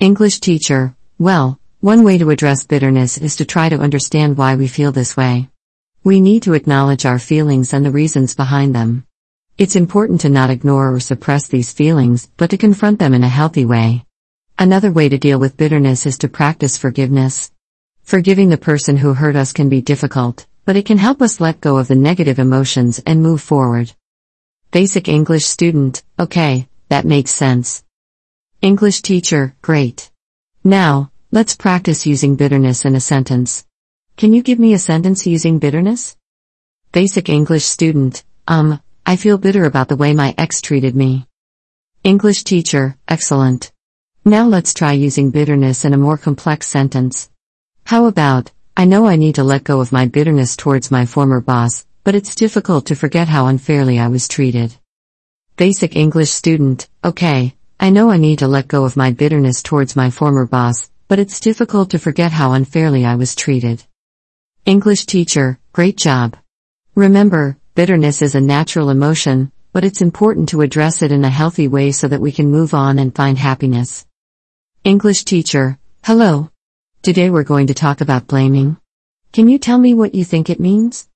English 0.00 0.40
teacher, 0.40 0.96
well, 1.18 1.60
one 1.80 2.02
way 2.02 2.16
to 2.16 2.30
address 2.30 2.64
bitterness 2.64 3.18
is 3.18 3.36
to 3.36 3.44
try 3.44 3.68
to 3.68 3.78
understand 3.78 4.38
why 4.38 4.56
we 4.56 4.68
feel 4.68 4.90
this 4.90 5.14
way. 5.14 5.50
We 6.04 6.20
need 6.20 6.44
to 6.44 6.54
acknowledge 6.54 7.04
our 7.04 7.18
feelings 7.18 7.72
and 7.72 7.84
the 7.84 7.90
reasons 7.90 8.34
behind 8.34 8.74
them. 8.74 9.04
It's 9.58 9.74
important 9.74 10.20
to 10.20 10.28
not 10.28 10.50
ignore 10.50 10.94
or 10.94 11.00
suppress 11.00 11.48
these 11.48 11.72
feelings, 11.72 12.28
but 12.36 12.50
to 12.50 12.56
confront 12.56 13.00
them 13.00 13.14
in 13.14 13.24
a 13.24 13.28
healthy 13.28 13.64
way. 13.64 14.04
Another 14.56 14.92
way 14.92 15.08
to 15.08 15.18
deal 15.18 15.38
with 15.38 15.56
bitterness 15.56 16.06
is 16.06 16.18
to 16.18 16.28
practice 16.28 16.78
forgiveness. 16.78 17.50
Forgiving 18.04 18.48
the 18.48 18.56
person 18.56 18.96
who 18.96 19.14
hurt 19.14 19.36
us 19.36 19.52
can 19.52 19.68
be 19.68 19.82
difficult, 19.82 20.46
but 20.64 20.76
it 20.76 20.86
can 20.86 20.98
help 20.98 21.20
us 21.20 21.40
let 21.40 21.60
go 21.60 21.78
of 21.78 21.88
the 21.88 21.94
negative 21.94 22.38
emotions 22.38 23.00
and 23.04 23.22
move 23.22 23.42
forward. 23.42 23.92
Basic 24.70 25.08
English 25.08 25.46
student, 25.46 26.02
okay, 26.18 26.68
that 26.88 27.04
makes 27.04 27.32
sense. 27.32 27.84
English 28.62 29.02
teacher, 29.02 29.54
great. 29.62 30.10
Now, 30.62 31.10
let's 31.32 31.56
practice 31.56 32.06
using 32.06 32.36
bitterness 32.36 32.84
in 32.84 32.94
a 32.94 33.00
sentence. 33.00 33.64
Can 34.18 34.32
you 34.32 34.42
give 34.42 34.58
me 34.58 34.72
a 34.72 34.80
sentence 34.80 35.28
using 35.28 35.60
bitterness? 35.60 36.16
Basic 36.90 37.28
English 37.28 37.64
student, 37.64 38.24
um, 38.48 38.82
I 39.06 39.14
feel 39.14 39.38
bitter 39.38 39.64
about 39.64 39.86
the 39.86 39.94
way 39.94 40.12
my 40.12 40.34
ex 40.36 40.60
treated 40.60 40.96
me. 40.96 41.28
English 42.02 42.42
teacher, 42.42 42.96
excellent. 43.06 43.70
Now 44.24 44.48
let's 44.48 44.74
try 44.74 44.90
using 44.90 45.30
bitterness 45.30 45.84
in 45.84 45.94
a 45.94 45.96
more 45.96 46.18
complex 46.18 46.66
sentence. 46.66 47.30
How 47.84 48.06
about, 48.06 48.50
I 48.76 48.86
know 48.86 49.06
I 49.06 49.14
need 49.14 49.36
to 49.36 49.44
let 49.44 49.62
go 49.62 49.80
of 49.80 49.92
my 49.92 50.06
bitterness 50.06 50.56
towards 50.56 50.90
my 50.90 51.06
former 51.06 51.40
boss, 51.40 51.86
but 52.02 52.16
it's 52.16 52.34
difficult 52.34 52.86
to 52.86 52.96
forget 52.96 53.28
how 53.28 53.46
unfairly 53.46 54.00
I 54.00 54.08
was 54.08 54.26
treated. 54.26 54.74
Basic 55.56 55.94
English 55.94 56.30
student, 56.30 56.88
okay, 57.04 57.54
I 57.78 57.90
know 57.90 58.10
I 58.10 58.16
need 58.16 58.40
to 58.40 58.48
let 58.48 58.66
go 58.66 58.84
of 58.84 58.96
my 58.96 59.12
bitterness 59.12 59.62
towards 59.62 59.94
my 59.94 60.10
former 60.10 60.44
boss, 60.44 60.90
but 61.06 61.20
it's 61.20 61.38
difficult 61.38 61.90
to 61.90 62.00
forget 62.00 62.32
how 62.32 62.54
unfairly 62.54 63.04
I 63.04 63.14
was 63.14 63.36
treated. 63.36 63.84
English 64.68 65.06
teacher, 65.06 65.58
great 65.72 65.96
job. 65.96 66.36
Remember, 66.94 67.56
bitterness 67.74 68.20
is 68.20 68.34
a 68.34 68.40
natural 68.42 68.90
emotion, 68.90 69.50
but 69.72 69.82
it's 69.82 70.02
important 70.02 70.50
to 70.50 70.60
address 70.60 71.00
it 71.00 71.10
in 71.10 71.24
a 71.24 71.30
healthy 71.30 71.68
way 71.68 71.90
so 71.90 72.06
that 72.06 72.20
we 72.20 72.32
can 72.32 72.50
move 72.50 72.74
on 72.74 72.98
and 72.98 73.16
find 73.16 73.38
happiness. 73.38 74.04
English 74.84 75.24
teacher, 75.24 75.78
hello. 76.04 76.50
Today 77.00 77.30
we're 77.30 77.44
going 77.44 77.68
to 77.68 77.72
talk 77.72 78.02
about 78.02 78.26
blaming. 78.26 78.76
Can 79.32 79.48
you 79.48 79.58
tell 79.58 79.78
me 79.78 79.94
what 79.94 80.14
you 80.14 80.22
think 80.22 80.50
it 80.50 80.60
means? 80.60 81.08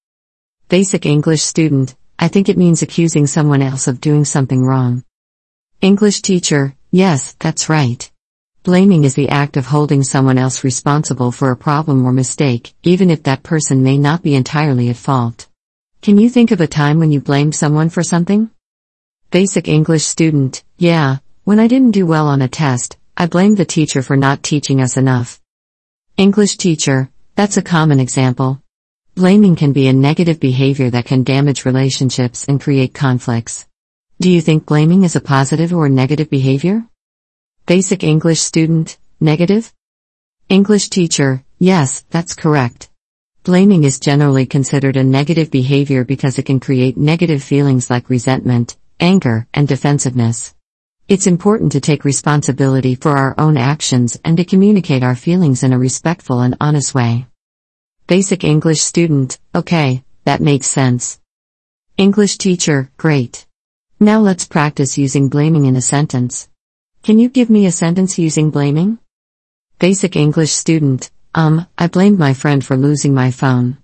Basic 0.71 1.05
English 1.05 1.43
student, 1.43 1.95
I 2.19 2.29
think 2.29 2.49
it 2.49 2.57
means 2.57 2.81
accusing 2.81 3.27
someone 3.27 3.61
else 3.61 3.87
of 3.87 4.01
doing 4.01 4.25
something 4.25 4.65
wrong. 4.65 5.05
English 5.83 6.23
teacher, 6.23 6.75
yes, 6.91 7.37
that's 7.38 7.69
right. 7.69 8.12
Blaming 8.64 9.03
is 9.03 9.16
the 9.16 9.29
act 9.29 9.57
of 9.57 9.66
holding 9.66 10.05
someone 10.05 10.38
else 10.38 10.62
responsible 10.62 11.33
for 11.33 11.51
a 11.51 11.57
problem 11.57 12.07
or 12.07 12.12
mistake, 12.12 12.75
even 12.85 13.11
if 13.11 13.25
that 13.25 13.42
person 13.42 13.83
may 13.83 13.98
not 13.98 14.22
be 14.22 14.37
entirely 14.37 14.88
at 14.88 14.94
fault. 14.94 15.48
Can 16.01 16.16
you 16.16 16.31
think 16.31 16.53
of 16.53 16.61
a 16.61 16.68
time 16.68 17.01
when 17.01 17.11
you 17.11 17.20
blamed 17.20 17.57
someone 17.57 17.90
for 17.90 18.05
something? 18.05 18.51
Basic 19.33 19.66
English 19.66 20.05
student, 20.05 20.62
yeah, 20.79 21.16
when 21.42 21.59
I 21.59 21.66
didn't 21.66 21.90
do 21.90 22.07
well 22.07 22.29
on 22.29 22.40
a 22.40 22.46
test, 22.46 22.96
I 23.16 23.27
blamed 23.27 23.57
the 23.57 23.64
teacher 23.64 24.01
for 24.01 24.16
not 24.16 24.44
teaching 24.44 24.81
us 24.81 24.96
enough. 24.96 25.40
English 26.16 26.57
teacher, 26.57 27.11
that's 27.35 27.57
a 27.57 27.62
common 27.62 27.98
example. 27.98 28.62
Blaming 29.16 29.57
can 29.57 29.72
be 29.72 29.88
a 29.88 29.92
negative 29.92 30.38
behavior 30.38 30.88
that 30.90 31.07
can 31.07 31.25
damage 31.25 31.64
relationships 31.64 32.44
and 32.46 32.61
create 32.61 32.94
conflicts. 32.94 33.66
Do 34.20 34.31
you 34.31 34.40
think 34.40 34.66
blaming 34.66 35.03
is 35.03 35.16
a 35.16 35.20
positive 35.20 35.75
or 35.75 35.88
negative 35.88 36.31
behavior? 36.31 36.85
Basic 37.66 38.03
English 38.03 38.40
student, 38.40 38.98
negative? 39.20 39.72
English 40.48 40.88
teacher, 40.90 41.44
yes, 41.61 42.05
that's 42.11 42.35
correct. 42.35 42.90
Blaming 43.44 43.85
is 43.85 44.01
generally 44.01 44.46
considered 44.46 44.96
a 44.96 45.05
negative 45.05 45.48
behavior 45.48 46.03
because 46.05 46.40
it 46.40 46.46
can 46.46 46.59
create 46.59 46.96
negative 46.96 47.40
feelings 47.40 47.88
like 47.88 48.11
resentment, 48.11 48.77
anger, 48.98 49.46
and 49.55 49.68
defensiveness. 49.68 50.57
It's 51.07 51.29
important 51.29 51.70
to 51.72 51.81
take 51.81 52.05
responsibility 52.05 52.96
for 52.96 53.16
our 53.16 53.37
own 53.38 53.57
actions 53.57 54.18
and 54.25 54.37
to 54.38 54.44
communicate 54.44 55.05
our 55.05 55.14
feelings 55.14 55.62
in 55.62 55.72
a 55.72 55.79
respectful 55.79 56.40
and 56.40 56.57
honest 56.61 56.96
way. 56.96 57.27
Basic 58.09 58.42
English 58.42 58.81
student, 58.81 59.38
okay, 59.55 60.03
that 60.25 60.40
makes 60.40 60.66
sense. 60.66 61.20
English 61.96 62.38
teacher, 62.38 62.90
great. 62.96 63.46
Now 64.01 64.18
let's 64.18 64.48
practice 64.48 64.98
using 64.98 65.29
blaming 65.29 65.66
in 65.66 65.77
a 65.77 65.81
sentence. 65.81 66.48
Can 67.03 67.19
you 67.19 67.29
give 67.29 67.51
me 67.51 67.67
a 67.67 67.73
sentence 67.73 68.17
using 68.17 68.53
blaming? 68.53 68.97
Basic 69.81 70.15
English 70.15 70.53
student, 70.53 71.11
um, 71.35 71.67
I 71.77 71.88
blamed 71.88 72.17
my 72.17 72.33
friend 72.33 72.65
for 72.65 72.77
losing 72.77 73.12
my 73.12 73.33
phone. 73.33 73.79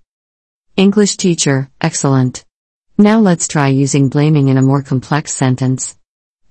English 0.76 1.16
teacher, 1.16 1.68
excellent. 1.80 2.44
Now 2.96 3.18
let's 3.18 3.48
try 3.48 3.68
using 3.68 4.08
blaming 4.08 4.46
in 4.46 4.56
a 4.56 4.62
more 4.62 4.84
complex 4.84 5.32
sentence. 5.32 5.98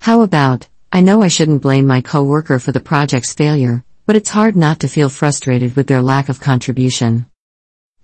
How 0.01 0.23
about, 0.23 0.67
I 0.91 0.99
know 0.99 1.21
I 1.21 1.29
shouldn't 1.29 1.61
blame 1.61 1.87
my 1.87 2.01
coworker 2.01 2.59
for 2.59 2.73
the 2.73 2.81
project's 2.81 3.33
failure, 3.33 3.85
but 4.05 4.17
it's 4.17 4.27
hard 4.27 4.57
not 4.57 4.81
to 4.81 4.89
feel 4.89 5.07
frustrated 5.07 5.77
with 5.77 5.87
their 5.87 6.01
lack 6.01 6.27
of 6.27 6.41
contribution. 6.41 7.27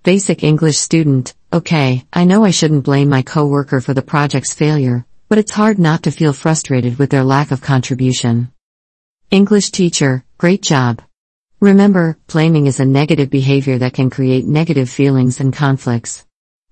Basic 0.04 0.42
English 0.42 0.78
student, 0.78 1.34
okay, 1.52 2.06
I 2.14 2.24
know 2.24 2.46
I 2.46 2.50
shouldn't 2.50 2.84
blame 2.84 3.10
my 3.10 3.20
coworker 3.20 3.82
for 3.82 3.92
the 3.92 4.00
project's 4.00 4.54
failure, 4.54 5.04
but 5.28 5.38
it's 5.38 5.52
hard 5.52 5.78
not 5.78 6.02
to 6.02 6.10
feel 6.10 6.32
frustrated 6.32 6.98
with 6.98 7.10
their 7.10 7.24
lack 7.24 7.50
of 7.50 7.60
contribution. 7.60 8.52
English 9.30 9.70
teacher, 9.70 10.24
great 10.38 10.62
job. 10.62 11.02
Remember, 11.60 12.18
blaming 12.26 12.66
is 12.66 12.78
a 12.78 12.84
negative 12.84 13.30
behavior 13.30 13.78
that 13.78 13.94
can 13.94 14.10
create 14.10 14.44
negative 14.44 14.90
feelings 14.90 15.40
and 15.40 15.52
conflicts. 15.52 16.24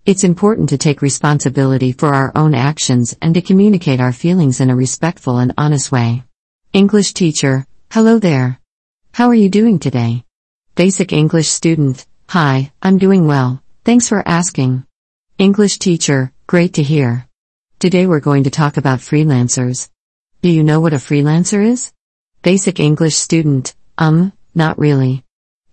It's 0.05 0.25
important 0.25 0.69
to 0.69 0.79
take 0.79 1.01
responsibility 1.01 1.93
for 1.93 2.13
our 2.13 2.33
own 2.35 2.55
actions 2.55 3.17
and 3.23 3.35
to 3.35 3.41
communicate 3.41 4.01
our 4.01 4.13
feelings 4.13 4.61
in 4.61 4.69
a 4.69 4.77
respectful 4.77 5.39
and 5.39 5.55
honest 5.57 5.91
way. 5.91 6.25
English 6.73 7.15
teacher, 7.15 7.67
hello 7.91 8.19
there. 8.19 8.61
How 9.13 9.29
are 9.29 9.35
you 9.35 9.49
doing 9.49 9.79
today? 9.79 10.25
Basic 10.75 11.13
English 11.13 11.49
student, 11.49 12.07
hi, 12.29 12.73
I'm 12.83 12.99
doing 12.99 13.27
well, 13.27 13.63
thanks 13.85 14.09
for 14.09 14.27
asking. 14.27 14.85
English 15.39 15.79
teacher, 15.79 16.33
great 16.47 16.75
to 16.75 16.83
hear. 16.83 17.27
Today 17.83 18.07
we're 18.07 18.21
going 18.21 18.45
to 18.45 18.51
talk 18.51 18.77
about 18.77 19.01
freelancers. 19.01 19.91
Do 20.41 20.49
you 20.49 20.63
know 20.63 20.79
what 20.81 20.93
a 20.93 21.03
freelancer 21.03 21.67
is? 21.67 21.93
Basic 22.41 22.79
English 22.79 23.17
student, 23.17 23.75
um, 23.99 24.33
not 24.55 24.79
really. 24.79 25.25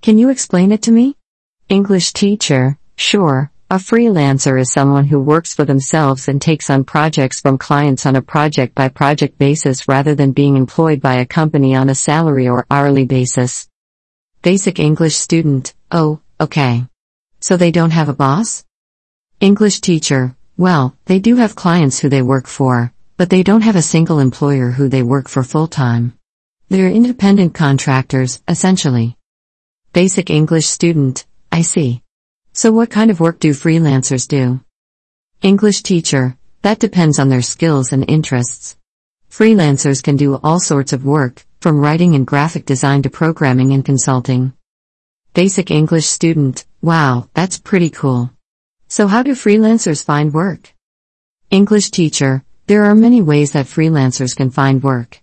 Can 0.02 0.17
you 0.17 0.30
explain 0.30 0.72
it 0.72 0.82
to 0.82 0.91
me? 0.91 1.15
English 1.67 2.13
teacher, 2.13 2.80
sure. 2.95 3.52
A 3.69 3.76
freelancer 3.76 4.60
is 4.60 4.72
someone 4.72 5.06
who 5.06 5.19
works 5.19 5.54
for 5.54 5.65
themselves 5.65 6.28
and 6.28 6.41
takes 6.41 6.72
on 6.72 6.84
projects 6.84 7.41
from 7.41 7.60
clients 7.60 8.08
on 8.08 8.15
a 8.15 8.24
project 8.24 8.74
by 8.74 8.89
project 8.89 9.38
basis 9.38 9.88
rather 9.88 10.15
than 10.15 10.32
being 10.32 10.56
employed 10.56 11.02
by 11.02 11.17
a 11.17 11.28
company 11.28 11.76
on 11.76 11.89
a 11.89 11.93
salary 12.10 12.50
or 12.50 12.65
hourly 12.72 13.06
basis. 13.06 13.69
Basic 14.41 14.80
English 14.80 15.15
student, 15.15 15.76
oh, 15.91 16.22
okay. 16.41 16.88
So 17.39 17.56
they 17.56 17.69
don't 17.69 17.91
have 17.91 18.10
a 18.10 18.15
boss? 18.15 18.65
English 19.39 19.82
teacher, 19.82 20.36
well, 20.60 20.93
they 21.06 21.19
do 21.19 21.38
have 21.38 21.56
clients 21.56 22.00
who 22.00 22.10
they 22.10 22.22
work 22.22 22.45
for, 22.45 22.91
but 23.15 23.30
they 23.30 23.43
don't 23.43 23.62
have 23.62 23.78
a 23.78 23.82
single 23.82 24.19
employer 24.19 24.72
who 24.72 24.89
they 24.89 25.02
work 25.02 25.30
for 25.30 25.41
full 25.41 25.67
time. 25.67 26.13
They're 26.67 26.89
independent 26.89 27.54
contractors, 27.54 28.41
essentially. 28.45 29.15
Basic 29.93 30.30
English 30.30 30.67
student, 30.67 31.26
I 31.50 31.62
see. 31.62 32.04
So 32.52 32.74
what 32.74 32.89
kind 32.89 33.10
of 33.10 33.22
work 33.22 33.39
do 33.39 33.52
freelancers 33.52 34.28
do? 34.28 34.60
English 35.41 35.82
teacher, 35.82 36.36
that 36.62 36.80
depends 36.80 37.19
on 37.19 37.30
their 37.30 37.41
skills 37.41 37.93
and 37.93 38.04
interests. 38.10 38.76
Freelancers 39.32 40.04
can 40.04 40.17
do 40.17 40.41
all 40.43 40.60
sorts 40.60 40.91
of 40.91 41.06
work, 41.06 41.45
from 41.62 41.80
writing 41.80 42.15
and 42.15 42.28
graphic 42.28 42.65
design 42.65 43.02
to 43.04 43.10
programming 43.10 43.72
and 43.72 43.86
consulting. 43.86 44.52
Basic 45.34 45.72
English 45.72 46.08
student, 46.08 46.65
wow, 46.82 47.30
that's 47.34 47.58
pretty 47.58 47.89
cool. 47.89 48.30
So 48.91 49.06
how 49.06 49.21
do 49.21 49.34
freelancers 49.34 50.04
find 50.04 50.34
work? 50.34 50.73
English 51.52 51.91
teacher, 51.91 52.43
there 52.65 52.86
are 52.86 52.95
many 52.95 53.21
ways 53.21 53.52
that 53.52 53.67
freelancers 53.67 54.36
can 54.36 54.49
find 54.49 54.82
work. 54.82 55.21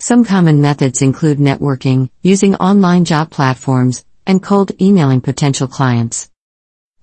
Some 0.00 0.24
common 0.24 0.60
methods 0.60 1.00
include 1.00 1.38
networking, 1.38 2.10
using 2.22 2.56
online 2.56 3.04
job 3.04 3.30
platforms, 3.30 4.04
and 4.26 4.42
cold 4.42 4.72
emailing 4.82 5.20
potential 5.20 5.68
clients. 5.68 6.28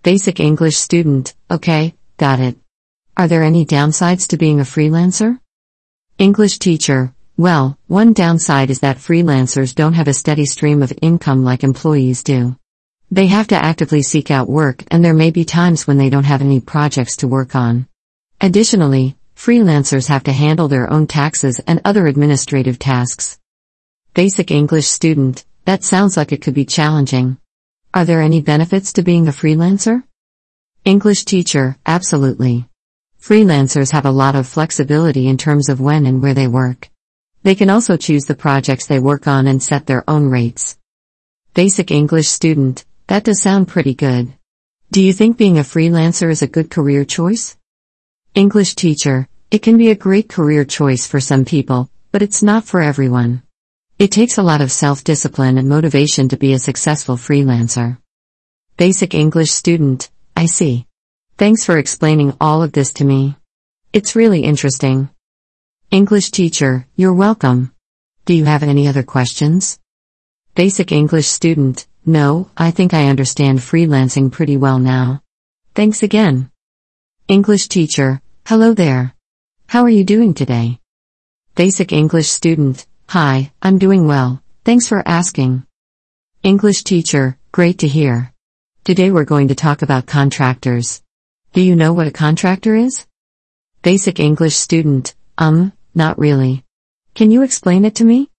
Basic 0.03 0.41
English 0.41 0.75
student, 0.75 1.33
okay, 1.49 1.95
got 2.17 2.41
it. 2.41 2.57
Are 3.15 3.29
there 3.29 3.43
any 3.43 3.65
downsides 3.65 4.27
to 4.27 4.37
being 4.37 4.59
a 4.59 4.63
freelancer? 4.63 5.39
English 6.17 6.59
teacher, 6.59 7.13
well, 7.37 7.77
one 7.87 8.11
downside 8.11 8.69
is 8.69 8.81
that 8.81 8.97
freelancers 8.97 9.73
don't 9.73 9.93
have 9.93 10.09
a 10.09 10.13
steady 10.13 10.45
stream 10.45 10.83
of 10.83 10.91
income 11.01 11.45
like 11.45 11.63
employees 11.63 12.21
do. 12.21 12.57
They 13.13 13.27
have 13.27 13.47
to 13.47 13.55
actively 13.55 14.03
seek 14.03 14.31
out 14.31 14.47
work 14.47 14.85
and 14.89 15.03
there 15.03 15.13
may 15.13 15.31
be 15.31 15.43
times 15.43 15.85
when 15.85 15.97
they 15.97 16.09
don't 16.09 16.23
have 16.23 16.41
any 16.41 16.61
projects 16.61 17.17
to 17.17 17.27
work 17.27 17.55
on. 17.55 17.87
Additionally, 18.39 19.17
freelancers 19.35 20.07
have 20.07 20.23
to 20.23 20.31
handle 20.31 20.69
their 20.69 20.89
own 20.89 21.07
taxes 21.07 21.59
and 21.67 21.81
other 21.83 22.07
administrative 22.07 22.79
tasks. 22.79 23.37
Basic 24.13 24.49
English 24.49 24.87
student, 24.87 25.43
that 25.65 25.83
sounds 25.83 26.15
like 26.15 26.31
it 26.31 26.41
could 26.41 26.53
be 26.53 26.63
challenging. 26.63 27.37
Are 27.93 28.05
there 28.05 28.21
any 28.21 28.41
benefits 28.41 28.93
to 28.93 29.03
being 29.03 29.27
a 29.27 29.31
freelancer? 29.31 30.03
English 30.85 31.25
teacher, 31.25 31.77
absolutely. 31.85 32.65
Freelancers 33.21 33.91
have 33.91 34.05
a 34.05 34.11
lot 34.11 34.35
of 34.35 34.47
flexibility 34.47 35.27
in 35.27 35.37
terms 35.37 35.67
of 35.67 35.81
when 35.81 36.05
and 36.05 36.21
where 36.21 36.33
they 36.33 36.47
work. 36.47 36.89
They 37.43 37.55
can 37.55 37.69
also 37.69 37.97
choose 37.97 38.23
the 38.23 38.35
projects 38.35 38.85
they 38.85 38.99
work 38.99 39.27
on 39.27 39.47
and 39.47 39.61
set 39.61 39.85
their 39.85 40.09
own 40.09 40.29
rates. 40.29 40.77
Basic 41.53 41.91
English 41.91 42.29
student, 42.29 42.85
that 43.11 43.25
does 43.25 43.41
sound 43.41 43.67
pretty 43.67 43.93
good. 43.93 44.33
Do 44.89 45.03
you 45.03 45.11
think 45.11 45.35
being 45.35 45.57
a 45.57 45.63
freelancer 45.63 46.31
is 46.31 46.43
a 46.43 46.47
good 46.47 46.69
career 46.69 47.03
choice? 47.03 47.57
English 48.35 48.75
teacher, 48.75 49.27
it 49.51 49.61
can 49.61 49.77
be 49.77 49.89
a 49.91 49.95
great 49.95 50.29
career 50.29 50.63
choice 50.63 51.05
for 51.05 51.19
some 51.19 51.43
people, 51.43 51.91
but 52.13 52.21
it's 52.21 52.41
not 52.41 52.63
for 52.63 52.79
everyone. 52.79 53.43
It 53.99 54.13
takes 54.13 54.37
a 54.37 54.43
lot 54.43 54.61
of 54.61 54.71
self 54.71 55.03
discipline 55.03 55.57
and 55.57 55.67
motivation 55.67 56.29
to 56.29 56.37
be 56.37 56.53
a 56.53 56.57
successful 56.59 57.17
freelancer. 57.17 57.97
Basic 58.77 59.13
English 59.13 59.51
student, 59.51 60.09
I 60.37 60.45
see. 60.45 60.87
Thanks 61.37 61.65
for 61.65 61.77
explaining 61.77 62.37
all 62.39 62.63
of 62.63 62.71
this 62.71 62.93
to 62.93 63.03
me. 63.03 63.35
It's 63.91 64.15
really 64.15 64.45
interesting. 64.45 65.09
English 65.91 66.31
teacher, 66.31 66.87
you're 66.95 67.13
welcome. 67.27 67.73
Do 68.23 68.33
you 68.33 68.45
have 68.45 68.63
any 68.63 68.87
other 68.87 69.03
questions? 69.03 69.81
Basic 70.55 70.93
English 70.93 71.27
student, 71.27 71.87
no, 72.05 72.49
I 72.57 72.71
think 72.71 72.93
I 72.93 73.09
understand 73.09 73.59
freelancing 73.59 74.31
pretty 74.31 74.57
well 74.57 74.79
now. 74.79 75.21
Thanks 75.75 76.03
again. 76.03 76.49
English 77.27 77.67
teacher, 77.67 78.21
hello 78.45 78.73
there. 78.73 79.15
How 79.67 79.83
are 79.83 79.89
you 79.89 80.03
doing 80.03 80.33
today? 80.33 80.79
Basic 81.55 81.91
English 81.91 82.29
student, 82.29 82.87
Hi, 83.09 83.51
I'm 83.61 83.77
doing 83.77 84.07
well, 84.07 84.41
thanks 84.63 84.87
for 84.87 85.05
asking. 85.05 85.63
English 86.43 86.85
teacher, 86.85 87.37
great 87.51 87.79
to 87.79 87.87
hear. 87.89 88.31
Today 88.85 89.11
we're 89.11 89.25
going 89.25 89.49
to 89.49 89.55
talk 89.55 89.81
about 89.81 90.07
contractors. 90.07 91.03
Do 91.51 91.59
you 91.59 91.75
know 91.75 91.91
what 91.91 92.07
a 92.07 92.11
contractor 92.11 92.73
is? 92.73 93.05
Basic 93.81 94.19
English 94.19 94.55
student, 94.55 95.13
um, 95.37 95.73
not 95.93 96.17
really. 96.17 96.63
Can 97.13 97.31
you 97.31 97.43
explain 97.43 97.83
it 97.83 97.95
to 97.95 98.05
me? 98.05 98.30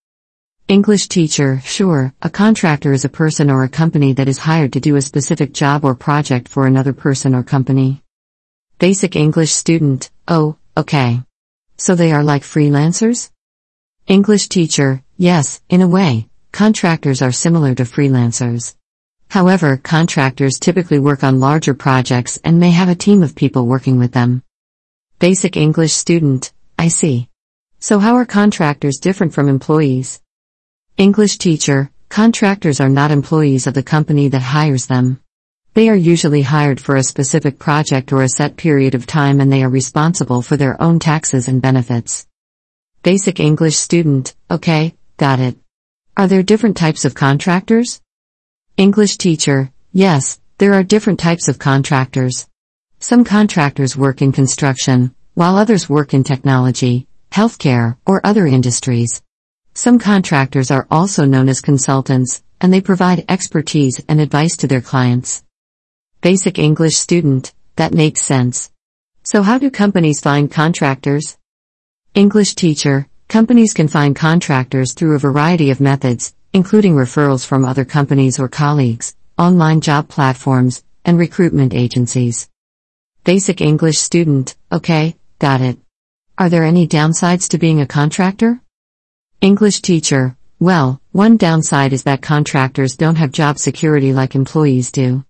English 0.69 1.09
teacher, 1.09 1.61
sure, 1.65 2.15
a 2.23 2.31
contractor 2.31 2.93
is 2.93 3.05
a 3.05 3.09
person 3.09 3.51
or 3.51 3.65
a 3.65 3.69
company 3.69 4.13
that 4.13 4.29
is 4.29 4.39
hired 4.39 4.73
to 4.73 4.81
do 4.81 4.97
a 4.97 5.03
specific 5.03 5.53
job 5.53 5.85
or 5.85 5.95
project 5.95 6.49
for 6.49 6.67
another 6.67 6.93
person 6.93 7.35
or 7.35 7.43
company. 7.43 8.01
Basic 8.79 9.17
English 9.17 9.51
student, 9.51 10.11
oh, 10.29 10.57
okay. 10.77 11.21
So 11.77 11.95
they 11.95 12.13
are 12.13 12.23
like 12.23 12.43
freelancers? 12.43 13.31
English 14.07 14.49
teacher, 14.49 15.03
yes, 15.17 15.61
in 15.69 15.83
a 15.83 15.89
way, 15.89 16.29
contractors 16.53 17.23
are 17.23 17.33
similar 17.33 17.75
to 17.75 17.83
freelancers. 17.83 18.77
However, 19.29 19.77
contractors 19.77 20.61
typically 20.61 21.01
work 21.01 21.25
on 21.25 21.41
larger 21.41 21.75
projects 21.75 22.39
and 22.45 22.61
may 22.61 22.71
have 22.71 22.89
a 22.89 22.95
team 22.95 23.23
of 23.23 23.35
people 23.35 23.67
working 23.67 23.99
with 23.99 24.13
them. 24.13 24.43
Basic 25.19 25.57
English 25.57 25.93
student, 25.93 26.53
I 26.79 26.89
see. 26.89 27.29
So 27.81 27.99
how 27.99 28.15
are 28.15 28.27
contractors 28.27 28.99
different 28.99 29.35
from 29.35 29.49
employees? 29.49 30.22
English 30.99 31.39
teacher, 31.39 31.91
contractors 32.11 32.79
are 32.79 32.91
not 32.91 33.11
employees 33.11 33.67
of 33.67 33.73
the 33.73 33.83
company 33.83 34.29
that 34.29 34.43
hires 34.43 34.87
them. 34.87 35.19
They 35.73 35.89
are 35.89 35.97
usually 35.97 36.43
hired 36.43 36.79
for 36.79 36.97
a 36.97 37.03
specific 37.03 37.59
project 37.59 38.13
or 38.13 38.23
a 38.23 38.29
set 38.29 38.59
period 38.59 38.95
of 38.95 39.07
time 39.07 39.41
and 39.41 39.51
they 39.51 39.65
are 39.65 39.71
responsible 39.71 40.43
for 40.43 40.59
their 40.59 40.81
own 40.83 40.99
taxes 40.99 41.49
and 41.49 41.63
benefits. 41.63 42.27
Basic 43.03 43.41
English 43.41 43.77
student, 43.77 44.35
okay, 44.51 44.95
got 45.17 45.41
it. 45.41 45.57
Are 46.15 46.29
there 46.29 46.43
different 46.43 46.77
types 46.77 47.07
of 47.07 47.15
contractors? 47.15 48.03
English 48.77 49.17
teacher, 49.17 49.73
yes, 49.93 50.41
there 50.59 50.75
are 50.75 50.83
different 50.83 51.21
types 51.21 51.49
of 51.49 51.59
contractors. 51.59 52.49
Some 52.99 53.25
contractors 53.25 53.97
work 53.97 54.21
in 54.21 54.31
construction, 54.31 55.15
while 55.33 55.57
others 55.57 55.89
work 55.89 56.13
in 56.13 56.23
technology, 56.23 57.07
healthcare, 57.31 57.97
or 58.05 58.21
other 58.25 58.47
industries. 58.47 59.23
Some 59.75 59.99
contractors 59.99 60.71
are 60.71 60.87
also 60.91 61.25
known 61.25 61.49
as 61.49 61.63
consultants, 61.63 62.43
and 62.61 62.73
they 62.73 62.83
provide 62.83 63.25
expertise 63.29 64.03
and 64.07 64.21
advice 64.21 64.57
to 64.59 64.67
their 64.67 64.83
clients. 64.83 65.45
Basic 66.21 66.59
English 66.59 66.97
student, 66.97 67.55
that 67.77 67.95
makes 67.95 68.21
sense. 68.21 68.71
So 69.25 69.43
how 69.43 69.59
do 69.59 69.71
companies 69.71 70.21
find 70.21 70.51
contractors? 70.51 71.39
English 72.15 72.55
teacher, 72.55 73.09
companies 73.29 73.73
can 73.73 73.89
find 73.89 74.15
contractors 74.15 74.93
through 74.93 75.17
a 75.17 75.19
variety 75.19 75.71
of 75.71 75.81
methods, 75.81 76.35
including 76.53 76.95
referrals 76.95 77.47
from 77.47 77.65
other 77.65 77.87
companies 77.87 78.39
or 78.39 78.49
colleagues, 78.49 79.17
online 79.39 79.81
job 79.81 80.09
platforms, 80.09 80.85
and 81.05 81.19
recruitment 81.19 81.73
agencies. 81.73 82.49
Basic 83.25 83.61
English 83.63 83.99
student, 83.99 84.55
okay, 84.71 85.17
got 85.39 85.63
it. 85.63 85.79
Are 86.37 86.51
there 86.51 86.65
any 86.65 86.87
downsides 86.87 87.49
to 87.49 87.59
being 87.59 87.81
a 87.81 87.87
contractor? 87.87 88.62
English 89.43 89.83
teacher, 89.83 90.37
well, 90.61 91.01
one 91.11 91.37
downside 91.37 91.93
is 91.93 92.05
that 92.05 92.23
contractors 92.23 92.95
don't 92.95 93.17
have 93.17 93.33
job 93.33 93.59
security 93.59 94.13
like 94.13 94.37
employees 94.37 94.93
do. 94.93 95.25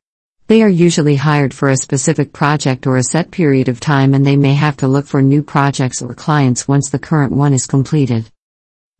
They 0.48 0.62
are 0.62 0.68
usually 0.68 1.16
hired 1.16 1.54
for 1.54 1.70
a 1.70 1.78
specific 1.78 2.30
project 2.30 2.86
or 2.86 2.98
a 2.98 3.04
set 3.04 3.30
period 3.30 3.70
of 3.70 3.80
time 3.80 4.12
and 4.12 4.26
they 4.26 4.36
may 4.36 4.52
have 4.52 4.76
to 4.76 4.86
look 4.86 5.06
for 5.06 5.22
new 5.22 5.42
projects 5.42 6.02
or 6.02 6.12
clients 6.12 6.68
once 6.68 6.90
the 6.90 6.98
current 6.98 7.32
one 7.32 7.54
is 7.54 7.66
completed. 7.66 8.30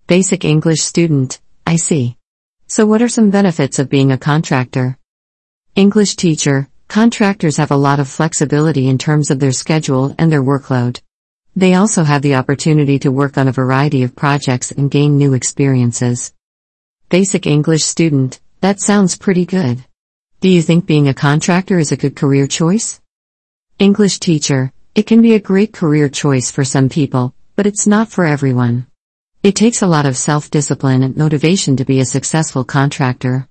Basic 0.07 0.46
English 0.46 0.81
student, 0.81 1.42
I 1.66 1.77
see. 1.77 2.16
So 2.66 2.87
what 2.87 3.03
are 3.03 3.09
some 3.11 3.29
benefits 3.29 3.79
of 3.79 3.90
being 3.90 4.12
a 4.12 4.16
contractor? 4.16 4.96
English 5.75 6.16
teacher, 6.16 6.70
contractors 6.88 7.59
have 7.59 7.70
a 7.70 7.77
lot 7.77 8.01
of 8.01 8.09
flexibility 8.09 8.88
in 8.88 8.96
terms 8.96 9.31
of 9.31 9.40
their 9.40 9.53
schedule 9.53 10.14
and 10.18 10.33
their 10.33 10.42
workload. 10.42 11.03
They 11.55 11.75
also 11.75 12.03
have 12.03 12.23
the 12.23 12.37
opportunity 12.37 12.99
to 13.01 13.12
work 13.12 13.37
on 13.37 13.47
a 13.47 13.53
variety 13.53 14.05
of 14.05 14.17
projects 14.17 14.71
and 14.73 14.91
gain 14.91 15.19
new 15.19 15.35
experiences. 15.35 16.33
Basic 17.11 17.47
English 17.47 17.85
student, 17.85 18.41
that 18.62 18.81
sounds 18.81 19.19
pretty 19.19 19.45
good. 19.45 19.85
Do 20.41 20.49
you 20.49 20.62
think 20.62 20.87
being 20.87 21.09
a 21.09 21.15
contractor 21.15 21.79
is 21.79 21.93
a 21.93 21.97
good 21.99 22.17
career 22.17 22.47
choice? 22.47 23.03
English 23.79 24.19
teacher, 24.19 24.73
it 24.95 25.07
can 25.07 25.21
be 25.21 25.35
a 25.35 25.41
great 25.41 25.75
career 25.75 26.09
choice 26.09 26.51
for 26.51 26.65
some 26.65 26.88
people, 26.88 27.35
but 27.55 27.67
it's 27.67 27.87
not 27.87 28.09
for 28.09 28.25
everyone. 28.25 28.87
It 29.43 29.55
takes 29.55 29.83
a 29.83 29.87
lot 29.87 30.07
of 30.07 30.17
self-discipline 30.17 31.03
and 31.03 31.17
motivation 31.17 31.77
to 31.77 31.85
be 31.85 32.01
a 32.01 32.07
successful 32.07 32.65
contractor. 32.65 33.47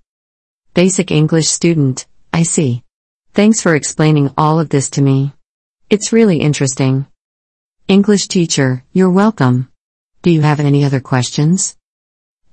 Basic 0.74 1.12
English 1.12 1.50
student, 1.50 2.08
I 2.34 2.44
see. 2.44 2.82
Thanks 3.34 3.62
for 3.62 3.76
explaining 3.76 4.34
all 4.38 4.60
of 4.60 4.70
this 4.70 4.90
to 4.92 5.02
me. 5.02 5.34
It's 5.90 6.14
really 6.14 6.38
interesting. 6.38 7.06
English 7.92 8.30
teacher, 8.30 8.86
you're 8.94 9.12
welcome. 9.12 9.68
Do 10.22 10.32
you 10.32 10.40
have 10.40 10.62
any 10.62 10.86
other 10.86 11.02
questions? 11.02 11.76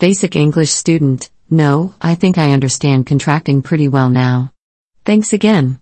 Basic 0.00 0.34
English 0.34 0.72
student, 0.72 1.30
no, 1.48 1.94
I 2.02 2.16
think 2.16 2.38
I 2.38 2.50
understand 2.50 3.06
contracting 3.06 3.62
pretty 3.62 3.86
well 3.86 4.10
now. 4.10 4.52
Thanks 5.04 5.32
again. 5.32 5.80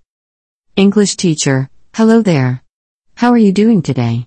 English 0.76 1.16
teacher, 1.16 1.70
hello 1.94 2.20
there. 2.20 2.62
How 3.14 3.30
are 3.30 3.38
you 3.38 3.50
doing 3.50 3.80
today? 3.80 4.26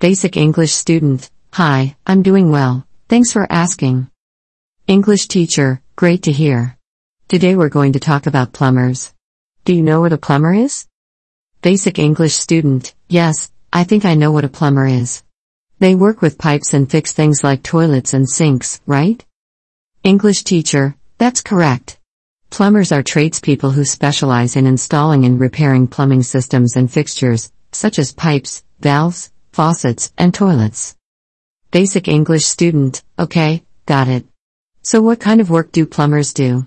Basic 0.00 0.36
English 0.36 0.72
student, 0.72 1.30
hi, 1.50 1.96
I'm 2.06 2.22
doing 2.22 2.50
well, 2.50 2.86
thanks 3.08 3.32
for 3.32 3.50
asking. 3.50 4.10
English 4.86 5.28
teacher, 5.28 5.80
great 5.96 6.24
to 6.24 6.30
hear. 6.30 6.76
Today 7.26 7.56
we're 7.56 7.70
going 7.70 7.94
to 7.94 8.00
talk 8.00 8.26
about 8.26 8.52
plumbers. 8.52 9.14
Do 9.64 9.74
you 9.74 9.80
know 9.80 10.02
what 10.02 10.12
a 10.12 10.18
plumber 10.18 10.52
is? 10.52 10.86
Basic 11.62 11.98
English 11.98 12.34
student, 12.34 12.92
yes, 13.08 13.50
I 13.74 13.84
think 13.84 14.04
I 14.04 14.14
know 14.14 14.30
what 14.32 14.44
a 14.44 14.50
plumber 14.50 14.86
is. 14.86 15.22
They 15.78 15.94
work 15.94 16.20
with 16.20 16.36
pipes 16.36 16.74
and 16.74 16.90
fix 16.90 17.12
things 17.12 17.42
like 17.42 17.62
toilets 17.62 18.12
and 18.12 18.28
sinks, 18.28 18.82
right? 18.86 19.24
English 20.04 20.44
teacher, 20.44 20.94
that's 21.16 21.40
correct. 21.40 21.98
Plumbers 22.50 22.92
are 22.92 23.02
tradespeople 23.02 23.70
who 23.70 23.86
specialize 23.86 24.56
in 24.56 24.66
installing 24.66 25.24
and 25.24 25.40
repairing 25.40 25.86
plumbing 25.86 26.22
systems 26.22 26.76
and 26.76 26.92
fixtures, 26.92 27.50
such 27.72 27.98
as 27.98 28.12
pipes, 28.12 28.62
valves, 28.80 29.30
faucets, 29.52 30.12
and 30.18 30.34
toilets. 30.34 30.94
Basic 31.70 32.08
English 32.08 32.44
student, 32.44 33.02
okay, 33.18 33.62
got 33.86 34.06
it. 34.06 34.26
So 34.82 35.00
what 35.00 35.18
kind 35.18 35.40
of 35.40 35.48
work 35.48 35.72
do 35.72 35.86
plumbers 35.86 36.34
do? 36.34 36.66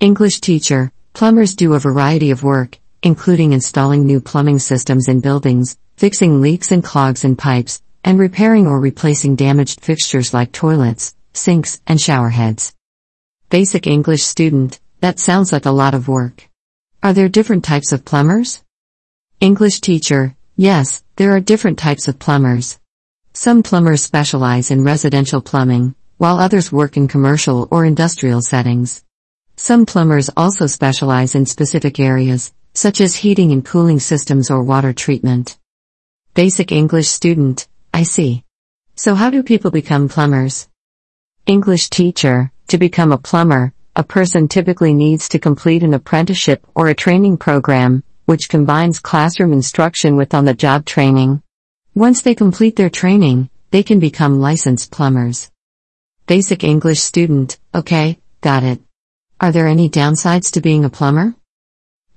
English 0.00 0.40
teacher, 0.40 0.90
plumbers 1.12 1.54
do 1.54 1.74
a 1.74 1.78
variety 1.78 2.30
of 2.30 2.42
work, 2.42 2.78
including 3.04 3.52
installing 3.52 4.06
new 4.06 4.18
plumbing 4.18 4.58
systems 4.58 5.08
in 5.08 5.20
buildings, 5.20 5.76
fixing 5.94 6.40
leaks 6.40 6.72
and 6.72 6.82
clogs 6.82 7.22
in 7.22 7.36
pipes, 7.36 7.82
and 8.02 8.18
repairing 8.18 8.66
or 8.66 8.80
replacing 8.80 9.36
damaged 9.36 9.80
fixtures 9.82 10.32
like 10.32 10.50
toilets, 10.52 11.14
sinks, 11.34 11.82
and 11.86 12.00
shower 12.00 12.30
heads. 12.30 12.74
Basic 13.50 13.86
English 13.86 14.22
student, 14.22 14.80
that 15.00 15.18
sounds 15.18 15.52
like 15.52 15.66
a 15.66 15.70
lot 15.70 15.92
of 15.92 16.08
work. 16.08 16.48
Are 17.02 17.12
there 17.12 17.28
different 17.28 17.62
types 17.62 17.92
of 17.92 18.06
plumbers? 18.06 18.62
English 19.38 19.82
teacher, 19.82 20.34
yes, 20.56 21.04
there 21.16 21.32
are 21.32 21.40
different 21.40 21.78
types 21.78 22.08
of 22.08 22.18
plumbers. 22.18 22.78
Some 23.34 23.62
plumbers 23.62 24.02
specialize 24.02 24.70
in 24.70 24.82
residential 24.82 25.42
plumbing, 25.42 25.94
while 26.16 26.38
others 26.38 26.72
work 26.72 26.96
in 26.96 27.08
commercial 27.08 27.68
or 27.70 27.84
industrial 27.84 28.40
settings. 28.40 29.04
Some 29.56 29.84
plumbers 29.84 30.30
also 30.34 30.66
specialize 30.66 31.34
in 31.34 31.44
specific 31.44 32.00
areas, 32.00 32.54
such 32.74 33.00
as 33.00 33.14
heating 33.14 33.52
and 33.52 33.64
cooling 33.64 34.00
systems 34.00 34.50
or 34.50 34.62
water 34.62 34.92
treatment. 34.92 35.56
Basic 36.34 36.72
English 36.72 37.08
student, 37.08 37.68
I 37.92 38.02
see. 38.02 38.42
So 38.96 39.14
how 39.14 39.30
do 39.30 39.42
people 39.42 39.70
become 39.70 40.08
plumbers? 40.08 40.68
English 41.46 41.88
teacher, 41.90 42.50
to 42.68 42.78
become 42.78 43.12
a 43.12 43.18
plumber, 43.18 43.72
a 43.94 44.02
person 44.02 44.48
typically 44.48 44.92
needs 44.92 45.28
to 45.28 45.38
complete 45.38 45.84
an 45.84 45.94
apprenticeship 45.94 46.66
or 46.74 46.88
a 46.88 46.94
training 46.94 47.36
program, 47.36 48.02
which 48.24 48.48
combines 48.48 48.98
classroom 48.98 49.52
instruction 49.52 50.16
with 50.16 50.34
on 50.34 50.44
the 50.44 50.54
job 50.54 50.84
training. 50.84 51.42
Once 51.94 52.22
they 52.22 52.34
complete 52.34 52.74
their 52.74 52.90
training, 52.90 53.48
they 53.70 53.84
can 53.84 54.00
become 54.00 54.40
licensed 54.40 54.90
plumbers. 54.90 55.50
Basic 56.26 56.64
English 56.64 57.00
student, 57.00 57.58
okay, 57.72 58.18
got 58.40 58.64
it. 58.64 58.80
Are 59.40 59.52
there 59.52 59.68
any 59.68 59.88
downsides 59.88 60.50
to 60.52 60.60
being 60.60 60.84
a 60.84 60.90
plumber? 60.90 61.34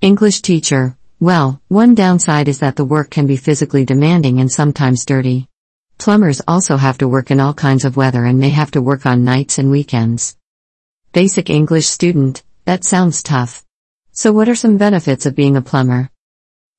English 0.00 0.42
teacher, 0.42 0.96
well, 1.18 1.60
one 1.66 1.96
downside 1.96 2.46
is 2.46 2.60
that 2.60 2.76
the 2.76 2.84
work 2.84 3.10
can 3.10 3.26
be 3.26 3.36
physically 3.36 3.84
demanding 3.84 4.38
and 4.38 4.50
sometimes 4.50 5.04
dirty. 5.04 5.48
Plumbers 5.98 6.40
also 6.46 6.76
have 6.76 6.98
to 6.98 7.08
work 7.08 7.32
in 7.32 7.40
all 7.40 7.52
kinds 7.52 7.84
of 7.84 7.96
weather 7.96 8.24
and 8.24 8.38
may 8.38 8.50
have 8.50 8.70
to 8.70 8.80
work 8.80 9.06
on 9.06 9.24
nights 9.24 9.58
and 9.58 9.72
weekends. 9.72 10.36
Basic 11.12 11.50
English 11.50 11.88
student, 11.88 12.44
that 12.64 12.84
sounds 12.84 13.24
tough. 13.24 13.64
So 14.12 14.30
what 14.30 14.48
are 14.48 14.54
some 14.54 14.76
benefits 14.76 15.26
of 15.26 15.34
being 15.34 15.56
a 15.56 15.62
plumber? 15.62 16.10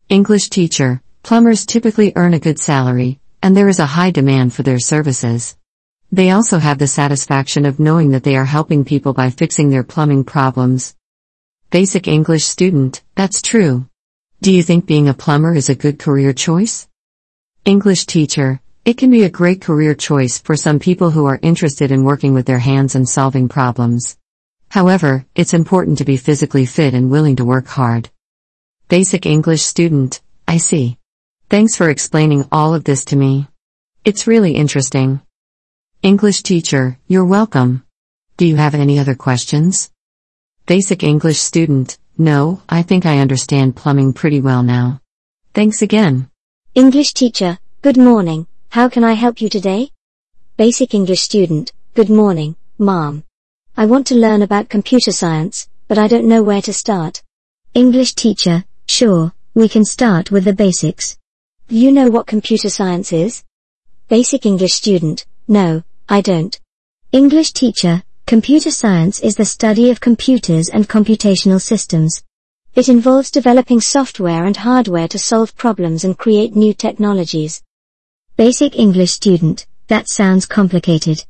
English 0.07 0.49
teacher, 0.49 1.01
plumbers 1.21 1.65
typically 1.65 2.13
earn 2.15 2.33
a 2.33 2.39
good 2.39 2.57
salary, 2.57 3.19
and 3.43 3.55
there 3.55 3.67
is 3.67 3.79
a 3.79 3.85
high 3.97 4.11
demand 4.11 4.53
for 4.53 4.63
their 4.63 4.79
services. 4.79 5.57
They 6.09 6.31
also 6.31 6.57
have 6.57 6.77
the 6.77 6.87
satisfaction 6.87 7.65
of 7.65 7.81
knowing 7.81 8.11
that 8.11 8.23
they 8.23 8.37
are 8.37 8.45
helping 8.45 8.85
people 8.85 9.11
by 9.11 9.29
fixing 9.29 9.71
their 9.71 9.83
plumbing 9.83 10.23
problems. 10.23 10.95
Basic 11.71 12.07
English 12.07 12.45
student, 12.45 13.03
that's 13.13 13.43
true. 13.43 13.85
Do 14.41 14.51
you 14.51 14.63
think 14.63 14.87
being 14.87 15.07
a 15.07 15.13
plumber 15.13 15.53
is 15.53 15.69
a 15.69 15.75
good 15.75 15.99
career 15.99 16.33
choice? 16.33 16.87
English 17.63 18.07
teacher, 18.07 18.59
it 18.85 18.97
can 18.97 19.11
be 19.11 19.21
a 19.21 19.29
great 19.29 19.61
career 19.61 19.93
choice 19.93 20.39
for 20.39 20.55
some 20.55 20.79
people 20.79 21.11
who 21.11 21.25
are 21.25 21.37
interested 21.43 21.91
in 21.91 22.03
working 22.03 22.33
with 22.33 22.47
their 22.47 22.57
hands 22.57 22.95
and 22.95 23.07
solving 23.07 23.49
problems. 23.49 24.17
However, 24.69 25.27
it's 25.35 25.53
important 25.53 25.99
to 25.99 26.05
be 26.05 26.17
physically 26.17 26.65
fit 26.65 26.95
and 26.95 27.11
willing 27.11 27.35
to 27.35 27.45
work 27.45 27.67
hard. 27.67 28.09
Basic 28.87 29.27
English 29.27 29.61
student, 29.61 30.21
I 30.47 30.57
see. 30.57 30.97
Thanks 31.51 31.75
for 31.75 31.91
explaining 31.91 32.47
all 32.51 32.73
of 32.73 32.83
this 32.83 33.05
to 33.05 33.15
me. 33.15 33.47
It's 34.03 34.25
really 34.25 34.53
interesting. 34.53 35.21
English 36.01 36.41
teacher, 36.41 36.97
you're 37.05 37.25
welcome. 37.25 37.83
Do 38.37 38.47
you 38.47 38.55
have 38.55 38.73
any 38.73 38.97
other 38.97 39.13
questions? 39.13 39.91
Basic 40.69 41.01
English 41.01 41.39
student, 41.39 41.97
no, 42.15 42.61
I 42.69 42.83
think 42.83 43.07
I 43.07 43.17
understand 43.17 43.75
plumbing 43.75 44.13
pretty 44.13 44.39
well 44.39 44.61
now. 44.61 45.01
Thanks 45.55 45.81
again. 45.81 46.29
English 46.75 47.13
teacher, 47.13 47.57
good 47.81 47.97
morning. 47.97 48.45
How 48.69 48.87
can 48.87 49.03
I 49.03 49.13
help 49.13 49.41
you 49.41 49.49
today? 49.49 49.89
Basic 50.57 50.93
English 50.93 51.21
student, 51.21 51.73
good 51.95 52.11
morning, 52.11 52.55
mom. 52.77 53.23
I 53.75 53.87
want 53.87 54.05
to 54.07 54.15
learn 54.15 54.43
about 54.43 54.69
computer 54.69 55.11
science, 55.11 55.67
but 55.87 55.97
I 55.97 56.07
don't 56.07 56.27
know 56.27 56.43
where 56.43 56.61
to 56.61 56.71
start. 56.71 57.23
English 57.73 58.13
teacher, 58.13 58.63
sure, 58.85 59.33
we 59.55 59.67
can 59.67 59.83
start 59.83 60.29
with 60.29 60.43
the 60.43 60.53
basics. 60.53 61.17
You 61.67 61.91
know 61.91 62.11
what 62.11 62.27
computer 62.27 62.69
science 62.69 63.11
is? 63.11 63.43
Basic 64.07 64.45
English 64.45 64.73
student, 64.73 65.25
no, 65.47 65.81
I 66.07 66.21
don't. 66.21 66.59
English 67.11 67.53
teacher, 67.53 68.03
computer 68.29 68.69
science 68.69 69.19
is 69.21 69.35
the 69.35 69.43
study 69.43 69.89
of 69.89 69.99
computers 69.99 70.69
and 70.69 70.87
computational 70.87 71.59
systems. 71.59 72.21
It 72.75 72.87
involves 72.87 73.31
developing 73.31 73.81
software 73.81 74.45
and 74.45 74.55
hardware 74.55 75.07
to 75.07 75.17
solve 75.17 75.57
problems 75.57 76.03
and 76.03 76.15
create 76.15 76.55
new 76.55 76.75
technologies. 76.75 77.63
Basic 78.37 78.77
English 78.77 79.13
student, 79.13 79.65
that 79.87 80.07
sounds 80.07 80.45
complicated. 80.45 81.25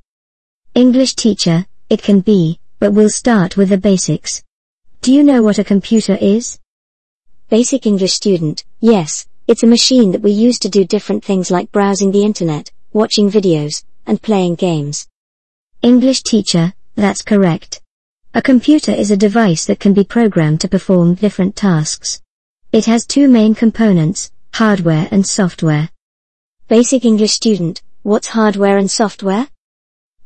English 0.76 1.16
teacher, 1.16 1.66
it 1.90 2.04
can 2.04 2.20
be, 2.20 2.60
but 2.80 2.92
we'll 2.92 3.10
start 3.10 3.56
with 3.56 3.70
the 3.70 3.78
basics. 3.78 4.44
Do 5.02 5.14
you 5.14 5.24
know 5.24 5.42
what 5.42 5.58
a 5.58 5.64
computer 5.64 6.18
is? 6.20 6.60
Basic 7.48 7.86
English 7.86 8.12
student, 8.12 8.66
yes, 8.82 9.26
it's 9.48 9.64
a 9.64 9.68
machine 9.68 10.12
that 10.12 10.22
we 10.22 10.32
use 10.32 10.60
to 10.60 10.68
do 10.68 10.84
different 10.84 11.24
things 11.24 11.50
like 11.50 11.72
browsing 11.72 12.12
the 12.12 12.26
internet, 12.26 12.74
watching 12.92 13.32
videos, 13.32 13.86
and 14.06 14.22
playing 14.22 14.56
games. 14.56 15.08
English 15.82 16.24
teacher, 16.24 16.74
that's 17.00 17.22
correct. 17.22 17.82
A 18.34 18.42
computer 18.42 18.92
is 18.92 19.10
a 19.10 19.18
device 19.18 19.66
that 19.66 19.80
can 19.80 19.94
be 19.94 20.04
programmed 20.04 20.62
to 20.62 20.68
perform 20.68 21.16
different 21.16 21.56
tasks. 21.56 22.22
It 22.72 22.86
has 22.86 23.06
two 23.06 23.28
main 23.28 23.56
components, 23.56 24.32
hardware 24.54 25.08
and 25.12 25.26
software. 25.26 25.90
Basic 26.68 27.06
English 27.06 27.32
student, 27.32 27.82
what's 28.04 28.28
hardware 28.28 28.78
and 28.78 28.92
software? 28.92 29.48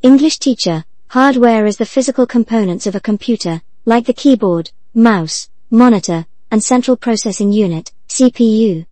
English 0.01 0.39
teacher, 0.39 0.83
hardware 1.07 1.65
is 1.65 1.77
the 1.77 1.85
physical 1.85 2.25
components 2.25 2.87
of 2.87 2.95
a 2.95 2.99
computer, 2.99 3.61
like 3.85 4.05
the 4.05 4.13
keyboard, 4.13 4.71
mouse, 4.93 5.49
monitor, 5.69 6.25
and 6.51 6.63
Central 6.63 6.97
Processing 6.97 7.51
Unit, 7.51 7.91
CPU. 8.09 8.85